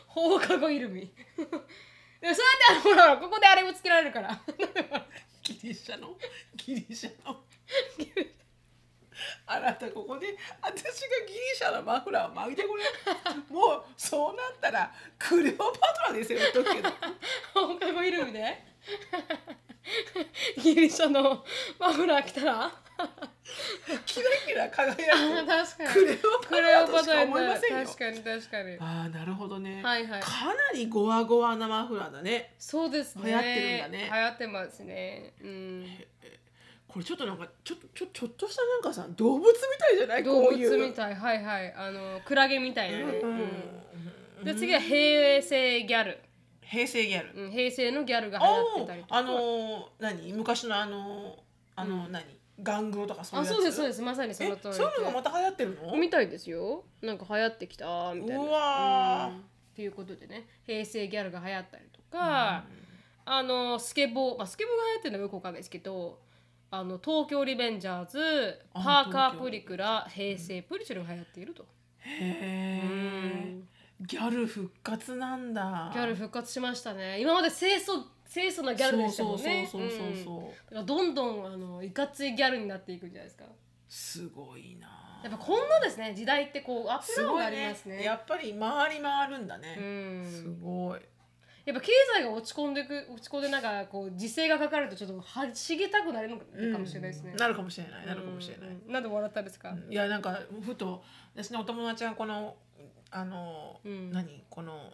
[0.06, 1.00] 放課後イルミ。
[1.36, 2.38] でもそうやって
[2.70, 4.40] あのほらここであれもつけられるから。
[5.42, 6.16] ギリシャの？
[6.56, 7.44] ギリシャの？
[9.46, 10.90] あなたここで私が
[11.26, 12.84] ギリシャのマフラーを巻いてくれ
[13.54, 15.64] もうそうなったらクレオパ
[16.06, 16.90] トラですよ言っとくけど。
[18.10, 18.64] ルミで。
[20.62, 21.44] ギリシャの
[21.78, 22.72] マフラー着たら。
[24.04, 27.86] キラキラ輝あくクレオパトラ思いませんよ。
[27.86, 28.76] 確かに確かに。
[28.78, 30.20] ああなるほどね、はいはい。
[30.20, 32.54] かなりゴワゴワなマフラーだね。
[32.58, 33.30] そうですね。
[33.30, 34.10] 流行ってるんだね。
[34.12, 35.32] 流行ってますね。
[35.40, 35.86] うん
[36.93, 40.24] これちょっとなんかちょっとちょちょっとしたなんかさ動物みたいじゃない？
[40.24, 41.14] 動物みたい。
[41.14, 41.72] はいはい。
[41.74, 42.99] あのクラゲみたいな。
[42.99, 43.43] ね、うんうん
[44.45, 46.18] で次は平成ギャル、
[46.62, 47.45] 平成ギャル。
[47.45, 49.16] うん、平成のギャルが流行っておたりとか。
[49.16, 50.32] あのー何？
[50.32, 51.38] 昔のあのー
[51.76, 52.24] あの、何？
[52.62, 53.55] ガングロとかそういうやつ？
[53.55, 54.03] あそうですそうです。
[54.03, 54.70] まさにそえの通り。
[54.70, 55.97] でそういうのがまた流行ってるの？
[55.97, 56.84] みたいですよ。
[57.03, 58.43] なんか流行ってきたみたいな。
[58.43, 59.34] うわー。
[59.34, 59.41] うん。
[59.41, 59.43] っ
[59.76, 60.47] ていうことでね。
[60.66, 62.64] 平成ギャルが流行ったりとか、
[63.26, 66.18] あのスケボー、まあ、スケボーが流行ってるのはよくわかんないですけど
[66.70, 71.66] あの東京リベンジャーズあパーカープリクラ平成プリチュルが流行っていると、
[71.98, 73.60] へえ
[74.02, 75.90] ギャル復活なんだ。
[75.92, 77.20] ギャル復活しましたね。
[77.20, 79.68] 今まで清楚清楚なギャルでしたもんね。
[79.70, 80.42] そうそうそうそうそう、う。
[80.42, 80.44] ん。
[80.46, 83.44] だからどんどんあのいかついギャルになっていくんじゃないですか。
[83.88, 85.20] すごいな。
[85.22, 86.14] やっぱ今後ですね。
[86.14, 88.02] 時代ってこうアップダウンがありますね。
[88.02, 90.30] やっぱり回り回るんだね、うん。
[90.30, 91.00] すごい
[91.70, 98.06] やっぱ経済が落ち込んでく落ち込んでなんかこう時勢がかかるとちょっとはしげたくなるのかもしれないですね、なるかもしれない。
[98.06, 98.92] なるかもしれない、うんうん。
[98.92, 101.02] なんで笑ったんですか、いやなんかふと
[101.36, 102.56] 私のお友達がこの
[103.12, 104.10] あの、うん。
[104.10, 104.42] 何？
[104.50, 104.92] この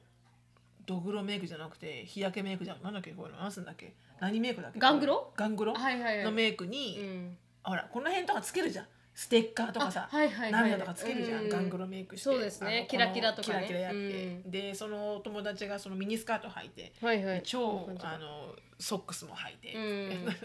[0.85, 2.83] ドグロメイクじゃなくて日焼けメイクじゃん。
[2.83, 3.31] なんだっけこれ？
[3.41, 3.95] 何すんだっけ？
[4.21, 4.79] 何メイクだっけ？
[4.79, 5.33] ガングロ？
[5.35, 5.75] ガングロ？
[5.75, 6.25] はいはいはい。
[6.25, 7.37] のメイクに、うん。
[7.63, 8.87] ほらこの辺とかつけるじゃん
[9.17, 10.71] ステッカーとかさ、あはいはいはい。
[10.71, 12.87] 涙とかつけるじゃん、うんガングロメイクしてそうですね。
[12.91, 13.65] キラキラとかね。
[13.67, 14.03] キラキラやって、う
[14.49, 14.51] ん。
[14.51, 17.43] でそのお友達がそのミニスカート履いて、はいはい。
[17.43, 19.73] 超あのソックスも履いて、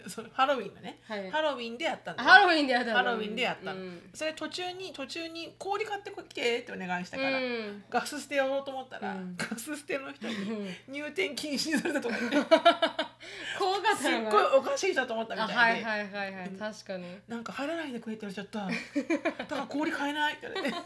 [0.05, 1.29] う そのハロウィンのね、はい。
[1.29, 2.97] ハロウィンでやったんだよハロウィンでやったの？
[2.97, 4.09] ハロウィンでやったの、うん。
[4.13, 7.84] それ途中に途中に氷買ってきてってお願いしたから、うん。
[7.89, 9.36] ガス捨てやろうと思ったら、うん。
[9.38, 10.75] ガス捨ての人にうん。
[10.93, 12.38] 入店禁止にされたとか言って。
[13.59, 16.49] 怖かったすっごいおかしい人だと思ったみあたいで、はいはいはいはい。
[16.57, 17.05] 確かに。
[17.27, 18.67] なんか入らないでくれって言われちゃった。
[19.43, 20.77] だから氷買えないって言われて。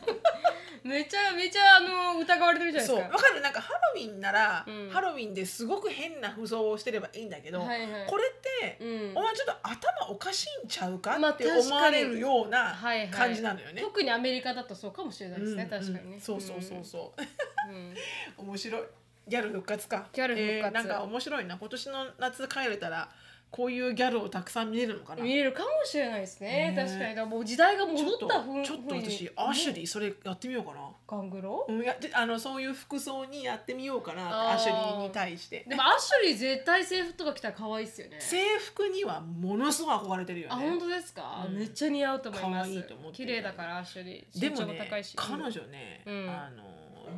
[0.83, 3.41] めちゃめちゃあの疑われてるじゃないそうわですかかる。
[3.41, 4.89] なんかハロウィンなら、うん。
[4.91, 8.07] ハロウィンですごく変な服装をしてればいいんだけど、はいはい。
[8.07, 9.17] これって、うん。
[9.17, 13.07] お前ちょっと頭おかしいんちゃうかまあって思われるようなはいはい。
[13.09, 13.81] 感じなのよね。
[13.81, 15.69] 特にアメリカだとそうかもしれないですね、うん。
[15.69, 17.21] 確かにね、うんそうそうそうそう、
[17.69, 18.47] うん、うん。
[18.49, 18.81] 面白い。
[19.27, 20.07] ギャル復活か。
[20.13, 20.67] ギャル復活。
[20.67, 21.57] えーなんか面白いな。
[21.57, 23.09] 今年の夏帰れたら
[23.51, 25.23] こういうギャルをたくさん見れるのかな？
[25.23, 26.71] 見れるかもしれないですね。
[26.71, 26.73] ね。
[26.75, 26.99] 確かに。
[27.01, 31.65] だからもう時代が戻ったふんちょっと私アシュリーそれやってみようかな、ガングロ？
[31.69, 35.65] うん、やってあのそういう服装にやってみようかなアシュリーに対して。
[35.69, 38.17] でもアッシュリー絶対制服とか着たら可愛いっすよね。
[38.19, 40.53] 制服にはものすごい憧れてるよね。
[40.53, 41.55] あ本当ですか、うん。
[41.55, 42.69] めっちゃ似合うと思います。
[42.69, 45.13] 可愛いと思って綺る麗だからアッシュリーでもねも高いし。
[45.15, 46.29] 彼うん女ね、うん。
[46.29, 46.63] あの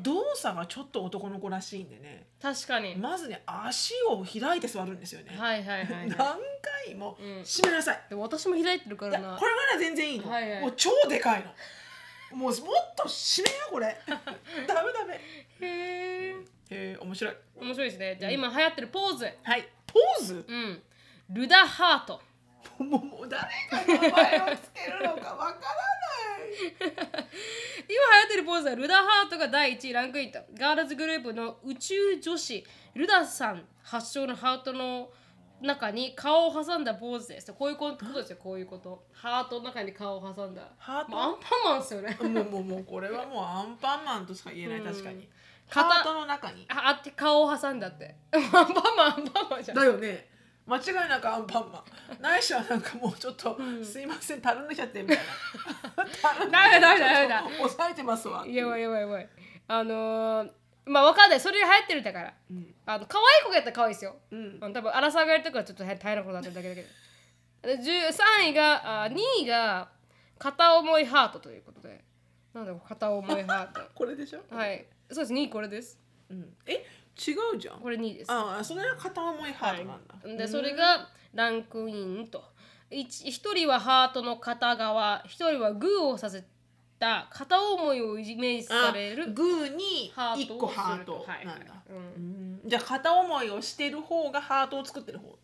[0.04, 2.28] 動作がちょっと男の子らしいんでね。
[2.42, 6.18] 確かに、まずね足を開いて座るんですよね、はいはいはい、はい、何
[6.86, 7.44] 回もうん。
[7.44, 9.28] 閉めなさい、でも私も開いてるかいらな。
[9.30, 10.62] やこれはね全然いいの、はいはい。
[10.62, 12.38] もう超でかいの。
[12.38, 12.52] もうもっ
[12.96, 13.98] と閉めよこれ。
[14.68, 15.16] ダメダメ。
[15.16, 15.20] へ
[15.62, 16.36] えへ
[16.70, 17.36] え面白い。
[17.62, 18.18] 面白いですね。
[18.20, 19.26] じゃあ今流行ってるポーズ。
[19.44, 19.68] はい。
[19.86, 20.46] ポーズ？
[20.48, 20.84] うん。
[21.30, 22.22] ルダハート
[22.80, 23.42] もうもう誰
[23.72, 27.30] が名前をつけるのかわからない今流行
[28.26, 30.40] ってるポーズはルダハートが第1位ランクインと。
[30.58, 32.66] ガールズグループの宇宙女子。
[32.96, 35.10] ルダさん発祥のハートの
[35.62, 37.54] 中に顔を挟んだポーズです。
[37.54, 38.38] こういうことですよ。
[38.42, 39.06] こういうこと。
[39.14, 40.70] ハートの中に顔を挟んだ。
[40.78, 41.12] ハート？
[41.12, 42.18] もうアンパンマンですよね。
[42.22, 44.86] もうもうもうこれはもうアンパンマンとしか言えない、うん。
[44.86, 45.28] 確かに。
[45.70, 45.90] 肩。
[45.90, 46.66] ハートの中に。
[46.70, 48.16] ああって顔を挟んだって。
[48.34, 49.78] アンパンマンアンパンマンじゃん。
[49.78, 50.37] だよね
[50.68, 51.84] 間違いなくアンパンマ
[52.20, 52.22] ン。
[52.22, 56.06] ないしはなんかもうちょっと、すいませんたるんでちゃってみたいな。
[56.22, 58.46] たるんでダメダメダ抑えてますわ。
[58.46, 59.30] やばいやばいやばい。
[59.70, 60.52] あのー、
[60.86, 61.40] まあわかんない。
[61.40, 62.34] それが流行ってるんだから。
[62.52, 62.76] うん。
[62.86, 64.16] あの可愛い子がやったら可愛いですよ。
[64.32, 64.58] うん。
[64.60, 66.88] あの多分荒さがやるとかはちょっと大変なことになってるだけだけど。
[67.62, 68.08] で10
[68.46, 69.90] 3位があ2位が
[70.38, 72.04] 片思いハートということで。
[72.54, 74.86] なんだろう片思いハー これでしょ、トはい。
[75.12, 75.34] そうです。
[75.34, 76.00] 2位これです。
[76.30, 76.86] うん、え？
[77.18, 77.80] 違うじゃん。
[77.80, 78.32] これ2位です。
[78.32, 82.44] ああそれは片思いハートなんだ、でそれがランクインと。
[82.90, 85.24] 1, 人はハートの片側。
[85.26, 86.46] 1人はグーをさせ
[87.00, 87.28] た。
[87.32, 90.54] 片思いをイメージされるグーにハート。
[90.54, 91.98] 一個ハートはいなんだ、はいうん。
[91.98, 92.70] うん。
[92.70, 95.38] じゃあ片思いをしてる方がハートを作ってる方。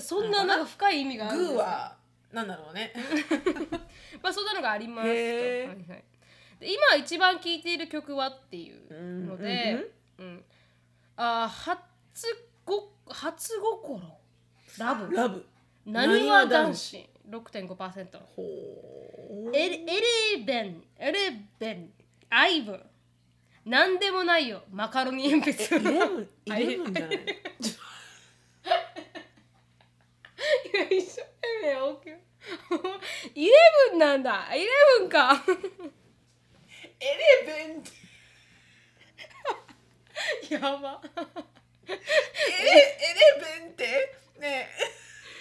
[0.00, 1.96] そんななんか深い意味があるグーは
[2.32, 2.92] なんだろうね。
[4.22, 6.04] まあそんなのがありますと、はいはい、
[6.60, 10.44] で今一番聴いている曲はっていうので、うん
[11.16, 12.26] あ初
[12.64, 14.02] ご初心。
[14.78, 15.14] ラブ。
[15.14, 15.46] ラブ。
[15.86, 17.08] なにわ男子。
[17.30, 19.86] 6.5%ほエレエ
[20.36, 20.82] レベン。
[20.98, 21.18] エレ
[21.58, 21.90] ベン。
[22.28, 22.78] アイブ。
[23.64, 24.62] なんでもないよ。
[24.70, 27.18] マカロニ鉛筆イレブンイレブンじゃないい
[30.76, 31.30] や一生懸
[31.62, 32.12] 命大きい。
[33.34, 33.52] イレ
[33.90, 34.54] ブンなんだ。
[34.54, 34.66] イレ
[35.00, 35.32] ブンか。
[37.00, 37.90] エレベンって
[40.50, 41.00] やば。
[41.88, 44.14] エレエレベンって？
[44.38, 44.68] ね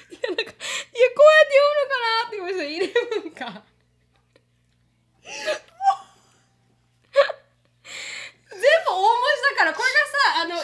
[0.09, 3.63] いやなんかいやこうやって読むのかなって思いましたイレブンか。
[8.51, 10.55] 全部大文字だからこれがさあの「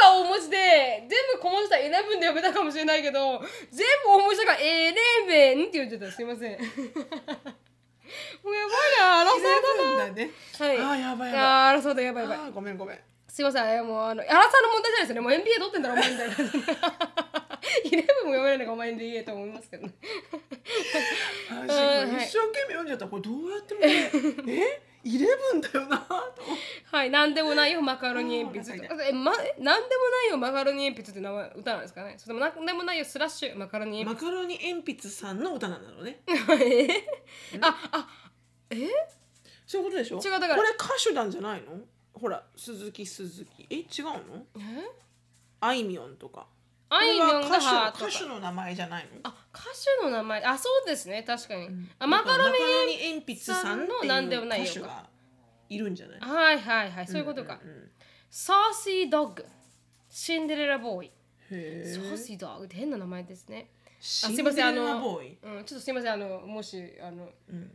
[0.00, 3.40] が大文字で全部小文字だら「イレブン」で読めたかもしれないけど
[3.70, 4.96] 全部大文字だから「エレ
[5.26, 6.10] ベン」って言ってた。
[6.12, 6.58] すいません。
[8.42, 10.30] もうやばいな争いエレブンだだね。
[10.58, 10.76] なはい。
[10.78, 11.40] あーやばいやばい。
[11.40, 12.50] あー争いだやばいやばい。
[12.50, 13.00] ごめんごめん
[13.32, 15.20] すいません、もうあの、荒さの問題じゃないですよね。
[15.20, 16.34] もう NBA 取ってんだろ、お前みたいな。
[17.84, 19.92] イレブンも読めないのがお前で言えと思いますけどね。
[21.50, 24.10] あはいー一生懸命読んじゃったこれどうやってもね
[24.48, 24.82] え？
[25.02, 28.94] イレブンだよなと思ってはい、なんでもないよ、マカロニ鉛筆と。
[29.02, 32.14] え、ま、えなんでもないよ、マカロニ鉛筆って名前、歌なんですかね？
[32.18, 36.82] それとも、なんでもないよ、スラッシュ、マカロニマ鉛カロニ鉛筆さんの歌な んだろうね筆。
[36.82, 37.04] え
[37.62, 38.08] あ、あ、
[38.70, 38.76] え？
[39.66, 40.16] そういうことでしょ？
[40.18, 41.80] 違うだからこれ歌手なんじゃないの？
[42.20, 43.66] ほら鈴木鈴木。
[43.70, 44.46] え違うの？
[44.56, 44.60] え？
[45.60, 46.46] あいみょんとか。
[46.88, 48.06] あいみょんがハートか。
[48.06, 49.10] 歌手の名前じゃないの？
[49.22, 49.62] あ、歌
[50.00, 50.44] 手の名前。
[50.44, 51.68] あ、そうですね、確かに。
[51.98, 52.96] あ、マカロニ。
[52.96, 55.06] ニ鉛筆さんっていうなんでもないよが
[55.68, 56.20] いるんじゃない？
[56.20, 57.60] はいはいはい、そういうことか。
[57.62, 57.90] うんうん。
[58.28, 59.46] サーシードッグ。
[60.08, 61.10] シンデレラボーイ。
[61.50, 62.14] へサー。
[62.14, 63.70] えシードッグって変な名前ですね。
[64.00, 65.22] シすいませんあのう
[65.60, 66.12] ん、ちょっとすいません。
[66.12, 67.70] あのもしあのうん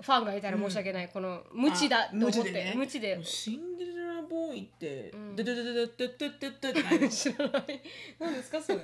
[0.00, 2.38] ファンがいたら申し訳ない、この無知だあと思って。
[2.38, 2.74] 無知でね。
[2.76, 3.20] 無知で。
[3.22, 5.10] シンデレラボーイって。
[5.16, 5.36] ん。
[5.36, 7.82] デデデデデデデデデデじゃないの知らない
[8.18, 8.78] 何ですかそれ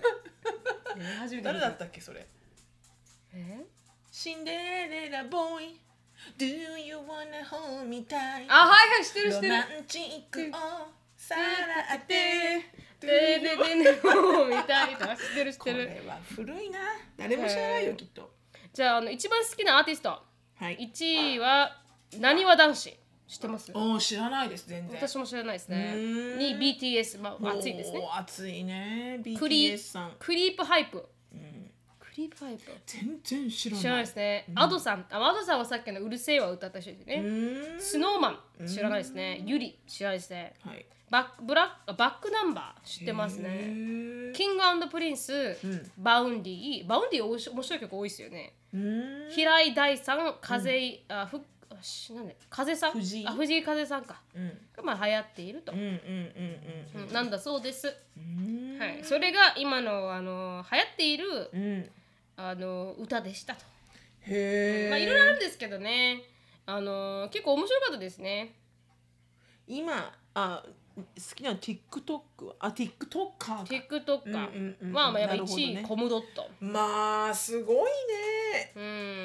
[1.42, 2.26] 誰だ見ったっけそれ
[3.32, 3.64] え
[4.10, 5.80] シンデレラボーイ
[6.36, 10.52] Do you wanna hold me tight あはいはい知ってる知ってるロマンチックを
[11.16, 16.78] さらってでででねもう見たいとか知ってる知っこてるれは古いな
[17.16, 18.30] 誰も知らないよきっと
[18.72, 20.22] じゃああの一番好きなアーティスト
[20.60, 20.90] はい。
[20.94, 21.76] 1位は
[22.18, 22.96] なにわ男子。
[23.26, 23.70] 知ってます？
[23.72, 24.96] おー知らないです全然。
[24.96, 25.92] 私も知らないですうね。
[25.94, 26.38] ーん。
[26.38, 27.98] に BTS まあ熱いですね。
[28.00, 29.20] おー熱いね。
[29.38, 30.12] クリ BTS さん。
[30.18, 31.08] クリープハイプ。
[31.32, 31.70] うん。
[32.00, 32.72] クリープハイプ。
[32.86, 33.80] 全然知らない。
[33.82, 35.06] 知らないですね、アドさん。
[35.10, 37.80] あアドさんはさっきの「うるせえ」は歌った人ですうね、ーん。
[37.80, 38.30] スノーマ
[38.62, 40.54] ン知らないですね、ユリ知らないですね。
[40.66, 44.32] はいバックブラックバックナンバー知ってますへねー。
[44.32, 45.90] キングプリンス、ん。
[45.98, 48.54] バウンディバウンディおいし面白い曲多いですよね。
[49.30, 52.92] 平井大さん風井、あふあしなんで風さん？
[52.92, 53.26] 藤井。
[53.26, 54.20] あ藤井風さんか。
[54.34, 54.48] うん。
[54.76, 58.74] がまあ流行っていると、うんうんうんうんなんだそうです、うん。
[58.74, 61.90] うんはい、それが今のあの流行っているうん。
[62.36, 63.64] あの歌でしたと。
[64.22, 66.22] へえまあいろいろあるんですけどね。
[66.66, 68.54] あの結構面白かったですね。
[69.66, 70.70] 今あ好
[71.34, 73.64] きな TikTok はあ TikToker か。
[73.66, 74.92] TikTok か、うんうんうん。
[74.92, 75.80] まあまあやっぱ1なるほどね。
[75.80, 76.48] 位、コムドット。
[76.60, 78.72] まあすごいね。
[78.76, 78.80] う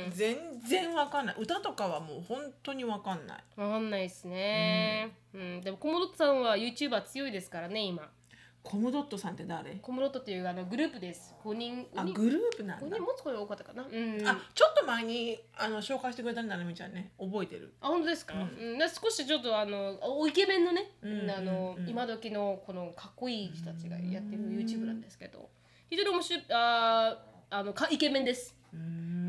[0.09, 0.11] ん。
[0.11, 1.35] 全然わかんない。
[1.39, 3.43] 歌とかはもう本当にわかんない。
[3.55, 5.61] わかんないですね、うん。
[5.61, 8.09] でもコムドットさんは YouTuber 強いですからね今
[8.65, 9.75] コムドットさんって誰？
[9.75, 11.35] コムドットっていうあのグループです。
[11.45, 12.01] 5人5人？
[12.01, 13.83] あグループなん5だ人持つ声多かったかな？
[13.83, 14.27] うん。
[14.27, 17.11] あちょっと前にあの紹介してくれたんだなみちゃんね。
[17.19, 17.73] 覚えてる。
[17.79, 18.79] あ本当ですか、うん。
[18.79, 21.89] で少しちょっとあのおイケメンのね、うんあの、うんうん。
[21.89, 25.47] 今時のこのかっこいい人たちがやってる YouTube なんですけど。
[25.87, 28.55] 非常に面白いあーあのかイケメンです。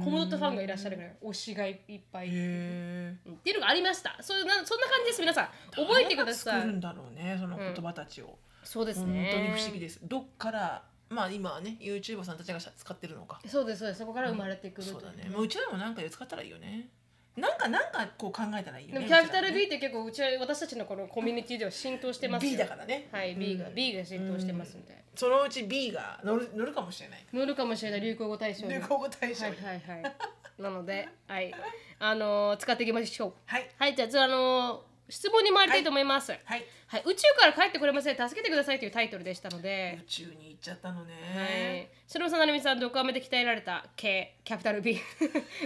[0.03, 2.28] コムドットファンがいらっしゃるぐらい推しがいっぱい。
[2.28, 4.16] へえっていうのがありました。
[4.20, 5.49] そういうなそんな感じです皆さん。
[5.70, 6.61] 覚えてください。
[6.61, 10.01] 作るんだろうねその言葉たちを、そうです本ね当に不思議です。
[10.03, 13.41] どっからまあ今はね YouTuber さんたちが使ってるのか。
[13.47, 14.01] そうですそうです。
[14.01, 15.31] そこから生まれてくるとそうだね。
[15.31, 16.89] もううちらもなんかで使ったらいいよね。
[17.37, 19.01] なんかなんかこう考えたらいいよね。
[19.01, 19.64] でもキャピタル B ね。
[19.67, 23.09] って結構うちは私たちのこのコミュニティでは浸透してますよ B だからね。
[23.12, 23.75] はい B が、うん。
[23.75, 27.27] B が浸透してますんで、そのうち B が乗る乗るかもしれない。
[27.33, 28.01] 乗るかもしれない。
[28.01, 28.75] 流行語大賞に。
[28.75, 30.17] 流行語大賞はいにはいはい。
[30.59, 31.55] なのではい。
[31.99, 33.33] あのー使っていきましょう。
[33.45, 33.71] はい。
[33.79, 36.65] はいじゃあ次あのー質問に参りたいと思います、はい。
[36.89, 37.03] はい。
[37.05, 38.17] 宇宙から帰ってこれません。
[38.17, 39.99] 助けてくださいというタイトルでしたので。
[40.03, 41.07] 宇、宙に行っちゃったのはい。
[41.07, 44.99] ね、白野さん、なるみさん、どこ飴で鍛えられた系キャピタル B。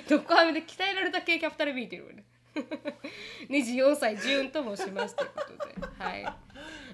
[0.08, 2.24] どこ飴で鍛えられた系キャピタル B っていうのね。
[3.48, 6.04] 24歳、ジューンと申しますということで。
[6.04, 6.24] はい。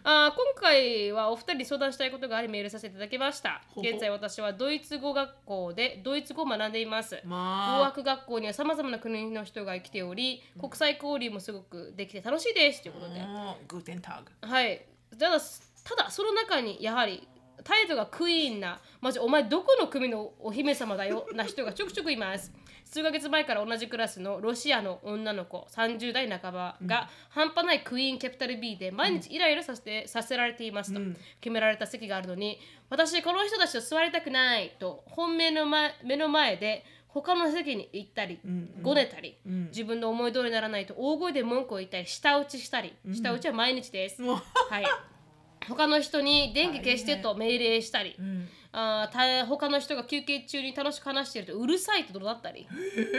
[0.08, 3.62] あー今回はお二人に相談したいことがありメールさせていただきました。
[3.76, 7.16] 現在私はドイツ語学校でドイツ語を学んでいます。
[7.24, 13.20] 語まあ学学校にはさまざまな国の人が来ており、国際交流もすごくできて楽しいですということで。
[13.66, 14.86] グーテンタグはい。
[15.18, 17.26] ただ、ただその中にやはり
[17.64, 22.52] 態度がクイーンな、マジお前どこの国のお姫様だよな人がちょくちょくいます。
[22.86, 31.00] 数ヶ月前から同じクラスのロシアの女の子30代半ばが半端ないクイーンキャピタル B で毎日イライラさせてさせられていますと、
[31.40, 32.58] 決められた席があるのに
[32.88, 38.38] 私この人たちと座りたくないと本命の前目の前で他の席に行ったり、
[38.82, 44.36] ごねたり、自分の思い通りにならないと大声で文句を言ったり舌打ちしたり、舌打ちは毎日です、は
[44.80, 44.84] い。
[45.66, 48.48] 他の人に電気消してと命令したり、ん
[48.78, 52.68] あーた他の人が休憩中に楽しく話しているとうるさいと怒鳴ったり？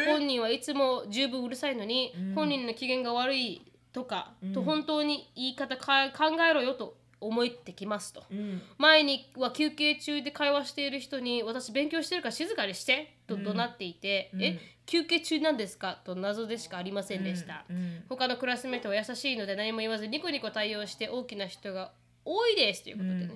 [0.05, 8.61] 本人はいつも十分うるさいのに、本人の機嫌が悪いとか、と本当に言い方か考えろよと思ってきますと、うん。
[8.77, 15.99] 前には休憩中で会話している人に私勉強してるから静かにしてと怒鳴っていて、え休憩中なんですか？
[16.05, 16.77] と謎でしか？
[16.77, 18.03] ありませんでした、うん。
[18.07, 21.91] 他のクラスメートは優しいので何も言わずニコニコ対応して大きな人が
[22.23, 23.31] 多いですということでね、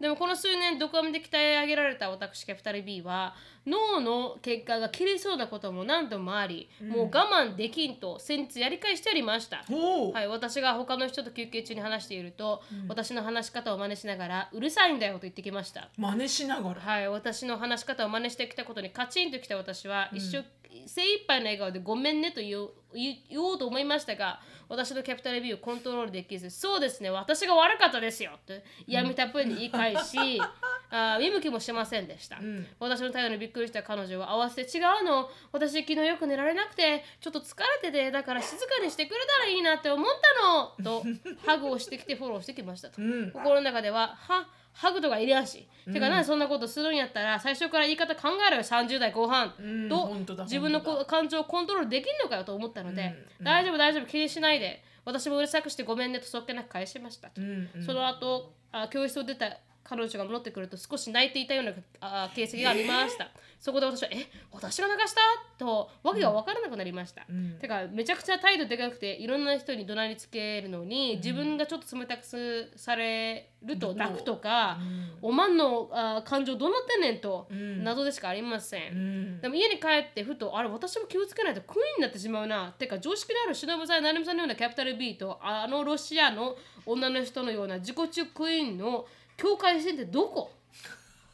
[0.00, 3.34] でもこの数年ドカメで鍛え上げられた私キャピタル B は
[3.66, 15.90] 脳の結果が切れそうなことも何度もあり、もう我慢できんと先日やり返しておりました、はい、私が他の人と休憩中に話していると、私の話し方を真似しながらうるさいんだよと言ってきました。
[15.98, 16.80] 真似しながら。
[16.80, 20.42] はい、私の話し方を真似してきたことにカチンときた私は、一生
[20.86, 28.52] 精一杯の笑顔でごめんねと言おう言言おうと思いましたが私のキャピタル B をコントロールできずそうですね私が悪かったですよと
[28.86, 30.40] 嫌味たっぷりに言い返し、
[30.90, 32.66] あー見向きもしませんでした、ん。
[32.78, 35.30] 私の態度にびっくりした彼女は合わせて違うの。
[35.52, 41.00] 私昨日よく寝られなくてちょっと疲れててだから静かにしてくれたらいいなって思ったの。
[41.00, 41.04] と
[41.46, 43.30] ハグをしてきてフォローしてきましたと、うん。
[43.32, 44.48] 心の中ではは
[44.80, 45.46] ハグとかいらん。
[45.46, 50.10] し、てかなんでそんなことするんやったら最初から言い方考えろよ30代後半、うんと
[50.44, 53.44] 自分の感情をコントロールできんのかよと思ったので、うん。
[53.44, 54.82] 大丈夫大丈夫気にしないで。
[55.04, 57.40] 私もうるさくしてごめんねとそっけなく返しましたと、
[57.84, 59.58] その後あ教室を出た
[59.90, 63.28] 彼女が戻ってくると少し泣いていたようなあ形跡がありました、
[63.58, 65.20] そこで私は「え私が流した?」
[65.58, 67.58] とわけが分からなくなりました、うん。
[67.60, 74.78] てかめちゃくちゃ態度でかくていろんな人に怒鳴りつけるのに、自分がちょっと冷たくすされると泣くとか、
[75.20, 77.82] おまんのあ感情どうなってんねんと、ん。
[77.82, 79.40] 謎でしかありません、うん。
[79.40, 82.72] でも家に帰ってふとあれ私も気をつけないとクイーンになってしまうな。
[82.78, 89.06] てか常識のある忍さん成美さんのようなキャピタル B とあのロシアの女の人のような自己中クイーンの
[89.40, 90.52] 境界線ってどこ？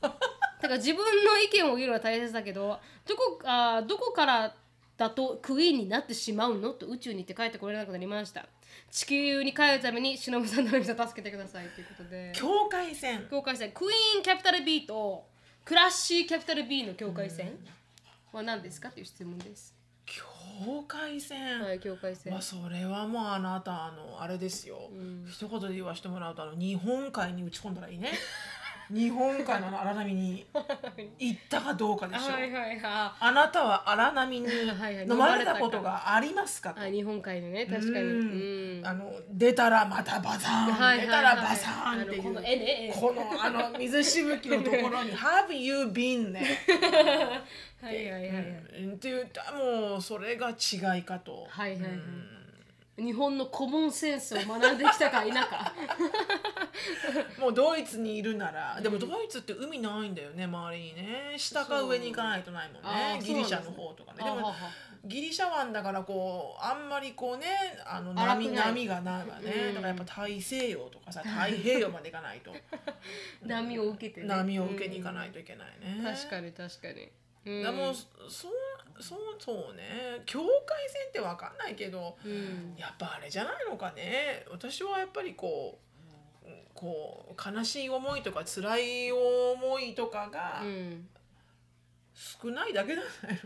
[0.60, 4.54] てか自分の意見を言うのは大切だけどどこあどこから
[4.96, 6.70] だとクイーンになってしまうの？
[6.70, 8.46] と宇宙に行って帰ってこれなくなりました。
[8.90, 12.32] 地球に帰るために忍さん成美さん助けてくださいということで。
[12.34, 13.26] 境界線。
[13.30, 13.72] 境界線。
[13.72, 15.26] クイーンキャピタル B と
[15.64, 17.58] クラッシーキャピタル B の境界線？
[18.32, 18.90] は何ですか？
[18.90, 19.74] という質問です。
[20.64, 22.32] 境界線、はい、境界線。
[22.32, 22.42] まあ。
[22.42, 25.26] それはもうあなたあのあれですよ、ん。
[25.28, 28.12] 一言で言わせてもらうとあの日本海に打ち込んだらいいね
[28.92, 30.46] 日本海の荒波に
[31.18, 35.06] 行ったかどうかでしょう、はいはいはあなたは荒波にはいはい。
[35.08, 36.88] 飲まれたことがありますかい。
[36.88, 38.80] あ、日本海のね、確かに。
[38.84, 42.22] あの出たらまたバサーン、はいはいはい出たらバサーンっていう。
[42.22, 46.42] この絵ね絵このあの水しぶきのところに「Have you been ね
[47.82, 48.44] はいはいはいはい。
[48.84, 48.92] うん。
[48.94, 51.46] って言ったらもうそれが違いかと。
[51.48, 51.90] はいはいはい。
[51.90, 52.35] うん
[52.96, 55.74] 日本のコモンセンスを学んできたか否か。
[57.38, 61.34] もうドイツにいるなら、でもドイツって海ないんだよね周りにね。
[61.36, 63.20] 下か上に行かないとないもんね。
[63.22, 64.24] ギリシャの方とかね。
[64.24, 64.54] でも
[65.04, 67.46] ギリシャ湾だからこうあんまりこうね
[67.84, 69.74] あの波波がないわね、うん。
[69.74, 72.52] だからやっぱ大西洋とかさ太平洋まで行かないと。
[73.44, 74.26] 波を受けてね。
[74.26, 77.10] 波を受けに行かないといけないね、確かに確かに。
[77.46, 77.62] うん。
[77.62, 80.22] でもそうそうそうね。
[80.26, 82.74] 境界線って分かんないけどうん。
[82.76, 84.44] やっぱあれじゃないのかね。
[84.50, 85.78] 私はやっぱりこ
[86.44, 91.08] ううんこう悲しい思いとか辛い思いとかがうん。
[92.14, 93.40] 少ないだけじゃない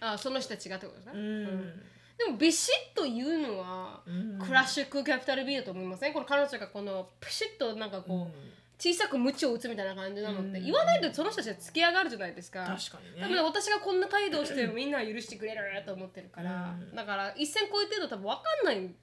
[0.00, 1.12] あ、その人たちがってことですね。
[1.14, 1.82] の、うん。
[2.16, 4.38] でもビシッと言うのは、うん。
[4.38, 6.14] クラッシュクキャピタル B だと思いません？
[6.14, 8.34] この彼女がこのプシッとなんかこう、
[8.78, 10.64] 小さく鞭を打つみたいな感じなのって、うん。
[10.64, 12.60] 言わないとその人たちは突き上がるじゃないですか。
[12.60, 16.94] 確かに多ね分私がこんな態度をしてもみんなは許してくれると思ってるから、うん。
[16.94, 18.94] だから一線越えてると多分分かんない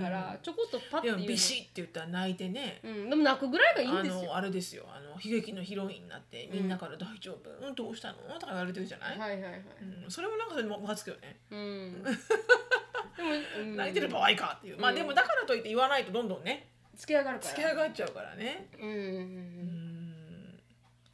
[0.00, 2.80] から、ちょこっとパッてでもビシッって言ったら泣いてね。
[2.82, 4.22] うん、でも泣くぐらいがいいんあですよ。
[4.24, 4.84] のあれですよ。
[4.88, 7.50] あの悲劇のヒロインになってみんなから「大丈夫。
[7.50, 9.62] うんどうしたの?」とか言われてるじゃない、はいはいはい。
[10.04, 12.02] うん、それもなんかそれもムカつくよね、うん。
[12.04, 14.78] でも、うん、泣いてる場合かっていう。
[14.78, 16.68] まあでもだからといって言わないとどんどんね
[16.98, 17.52] 突き上がるから。
[17.52, 18.68] 突き上がっちゃうからね。
[18.80, 18.88] うん。
[18.88, 18.94] うん。
[18.94, 19.00] うんう。
[19.00, 20.60] うんん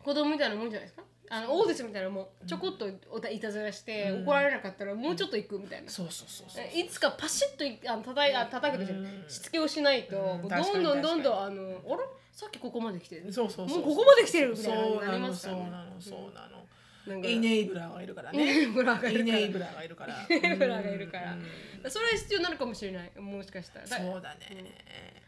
[0.05, 1.03] 子供みたいなもんじゃないですか？
[1.31, 2.47] あのオーディションみたいなもん。
[2.47, 4.23] ちょこっとおたいたずらして、うん。
[4.25, 5.89] 怒られなかったらもうちょっと行くみたいな。
[5.89, 9.25] そうそうそうそういつかパシッといあの叩いあ叩くでしょ、うん。
[9.29, 10.25] しつけをしないと、うん。
[10.43, 12.05] もう確かにどんどんどんどん確あのあれ？
[12.33, 13.33] さっきここまで来てる。
[13.33, 15.71] そうそうそうもうここまで来てるみたいなそうななりのそうますからね。
[15.71, 16.63] なのそうなの
[17.07, 17.29] なんか。
[17.29, 19.29] イネイブラーがいるからイネねイブラーがいるから。
[19.29, 20.27] イネイブラーがいるから。
[20.29, 21.33] イネイブラーがいるから。
[21.33, 21.45] うん
[21.91, 23.11] それは必要になるかもしれない。
[23.19, 23.87] もしかしたら。
[23.87, 25.22] だそうだね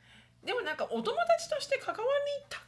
[0.45, 2.61] でもなんかお友達として関わりた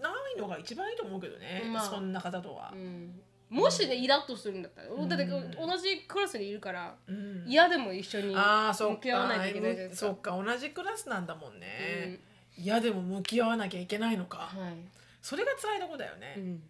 [0.00, 1.84] ないのが一番いいと思うけどねまあ。
[1.84, 2.72] そんな方とは。
[2.72, 3.20] うん。
[3.50, 5.08] もしねイラッとするんだったら、ん。
[5.08, 7.44] だって同じクラスにいるからうん。
[7.46, 10.06] 嫌でも一緒にああそっ向き合わないといけないじゃないかですか。
[10.06, 12.20] そっか同じクラスなんだもんね。
[12.56, 14.38] 嫌でも向き合わなきゃいけないのか。
[14.38, 14.74] はい。
[15.22, 16.34] それが辛いとこだよね。
[16.36, 16.44] うん。
[16.44, 16.62] うん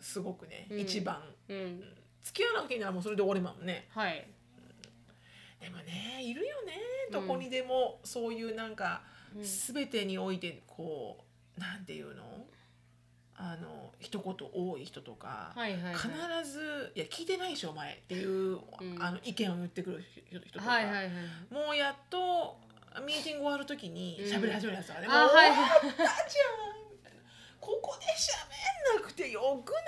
[0.00, 0.80] すごくねうん。
[0.80, 1.18] 一番。
[1.48, 1.82] うん。
[2.22, 3.86] 付き合わなきゃいけないならもうそれで終わりまもんね。
[3.90, 4.26] はい。
[5.60, 6.72] でもねいるよね
[7.12, 11.24] どこにでもそういうなんかうん全てにおいてこ
[11.56, 12.22] うなんていうの？
[13.34, 15.94] あの一言多い人とかはいはいはい。
[15.94, 16.08] 必
[16.48, 18.60] ず「いや聞いてないでしょお前」っていう、ん。
[19.00, 21.10] あの意見を言ってくる人人とか、はいはいはい
[21.50, 22.60] もうやっと
[23.06, 25.50] ミーティング終わる時に喋り始めるやつがね、うはいはい。
[25.50, 26.12] 終わったじゃん
[27.58, 29.82] ここで喋んなくてよくない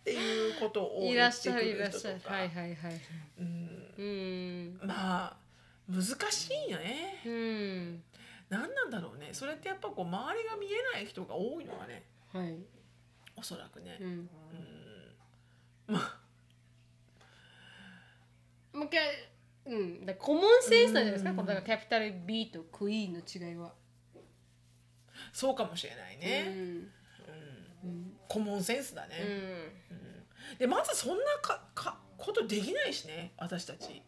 [0.00, 3.00] っていうことをい言ってくる人とらっしゃるか、はいはいはい。
[3.38, 4.02] うん、う
[4.84, 4.86] ん。
[4.86, 5.36] まあ
[5.88, 7.22] 難しいよね。
[7.24, 8.02] うん
[8.52, 9.30] 何なんだろうね。
[9.32, 12.04] それってやっぱこう周りが見えない人が多いのがね。
[12.34, 12.54] はい。
[13.34, 13.96] おそらくね。
[13.98, 14.06] う、ん。
[14.08, 14.28] うん、
[15.86, 16.20] まあ。
[18.76, 19.00] もう一回
[19.64, 20.04] うん。
[20.04, 21.36] だコモンセンスなんじゃないですか、うん。
[21.36, 23.72] このだからキャピタル B とクイーンの違いは、
[25.32, 26.92] そうかもしれないね、うん。
[27.84, 28.12] うん。
[28.28, 29.16] コモンセンスだね、
[29.90, 29.96] うん。
[29.96, 30.58] うん。
[30.58, 34.02] でまずそんなかかことできないしね私たち、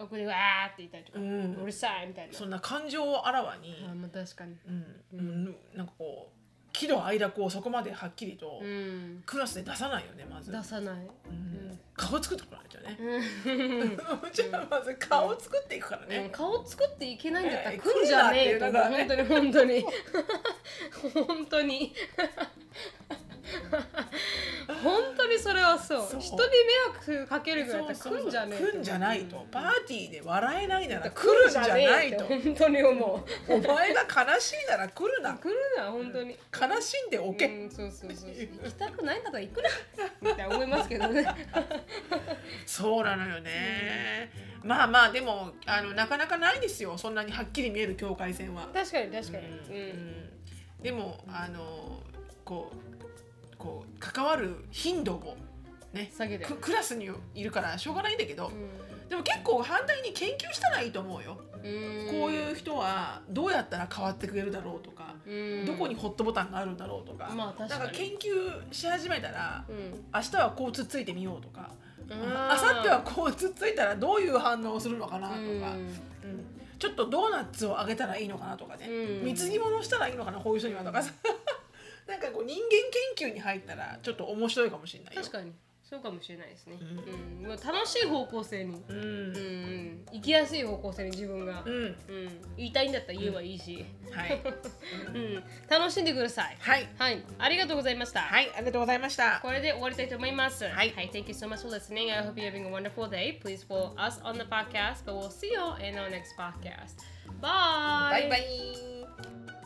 [0.00, 2.32] あこれわーって言ったりとか、う、うんるさいみたいな。
[2.32, 4.56] そんな感情をあらわに、あまあ確かに。
[4.66, 5.18] うん。
[5.18, 6.40] うん、なんかこう
[6.72, 9.22] 喜怒哀楽をそこまではっきりとうん。
[9.26, 10.94] クラスで出さないよねまず、出さない。
[11.28, 11.78] うん。
[11.94, 14.30] 顔作ってこないとね、うん。
[14.32, 16.08] じゃあまず顔作っていくからうん。
[16.08, 19.24] ね、顔作っていけないんだったらえー来んじゃねえよ来るなっていうのがね。
[19.24, 19.86] 本当に本
[21.12, 21.94] 当に本当に
[25.40, 26.08] それはそう。
[26.10, 26.20] そう。
[26.20, 26.40] 人に
[27.08, 29.46] 迷惑かけるぐらいだったら来んじゃねえ来んじゃないと。
[29.50, 32.24] パーティーで笑えないなら来来るんじゃないと。
[32.24, 33.52] て本当に思う。
[33.52, 35.34] お前が悲しいなら来るな。
[35.34, 36.38] 来るな本当に。
[36.52, 38.30] 悲しんでおけ、うんそうそうそうそう。
[38.30, 39.70] 行きたくないんだったら行くな。
[40.20, 41.26] みたいな思いますけどね。
[42.66, 44.30] そうなのよね、
[44.62, 46.96] まあまあでもあのなかなかないですよ。
[46.98, 49.46] そんなにはっきり見える境界線は、確かに確かに。
[49.46, 50.30] うん。
[50.82, 52.02] でもあの
[52.44, 52.89] こう
[53.60, 55.36] こう関わる頻度も
[55.92, 56.44] ね下げて。
[56.44, 58.50] ククラスにいるからしょうがないんだけど、う
[59.10, 62.10] でも結構反対に研究したらいいと思うよ、ん。
[62.10, 65.66] こういう人はどうやったら変わってくれるだろうとか、うん。
[65.66, 67.70] どこにホットボタンがあるんだろうとか,、まあ確かに。
[67.70, 70.04] なんか研究し始めたら、うん。
[70.14, 71.70] 明日はこうつっついてみようとか
[72.10, 75.50] あ明後日はこうつっついたらどういう反応をするのかなとか、うん。
[75.50, 75.64] うん。
[76.78, 79.24] ちょっとドーナツをあげたらいいのかなとかね、うん。
[79.24, 81.12] 貢ぎ物したらいいのかなこういう人にはとかさ
[82.10, 85.22] なんかこう人間研究に入ったらちょっと面白いかもしれないよ。
[85.22, 85.52] 確かに。
[85.90, 87.48] そうかもしれないですね、ううん。
[87.48, 88.96] もう楽しい方向性に、うん。
[88.96, 89.04] うん。
[89.04, 91.72] うん、行きやすい方向性に自分が、うん。
[91.72, 91.96] うん、
[92.56, 94.40] 言いたいんだったら言えばいいし、はい。
[95.12, 96.56] うん、楽しんでください。
[96.60, 96.88] はい。
[96.96, 97.24] はい。
[97.40, 98.48] ありがとうございました、はい。
[98.54, 99.40] ありがとうございました。
[99.42, 100.64] これで終わりたいと思います。
[100.64, 100.92] はい。
[100.92, 102.12] はい、Thank you so much for listening.
[102.16, 103.40] I hope you're having a wonderful day.
[103.40, 107.00] Please follow us on the podcast, but we'll see you in our next podcast.
[107.40, 108.10] Bye!
[108.10, 109.59] バイバイ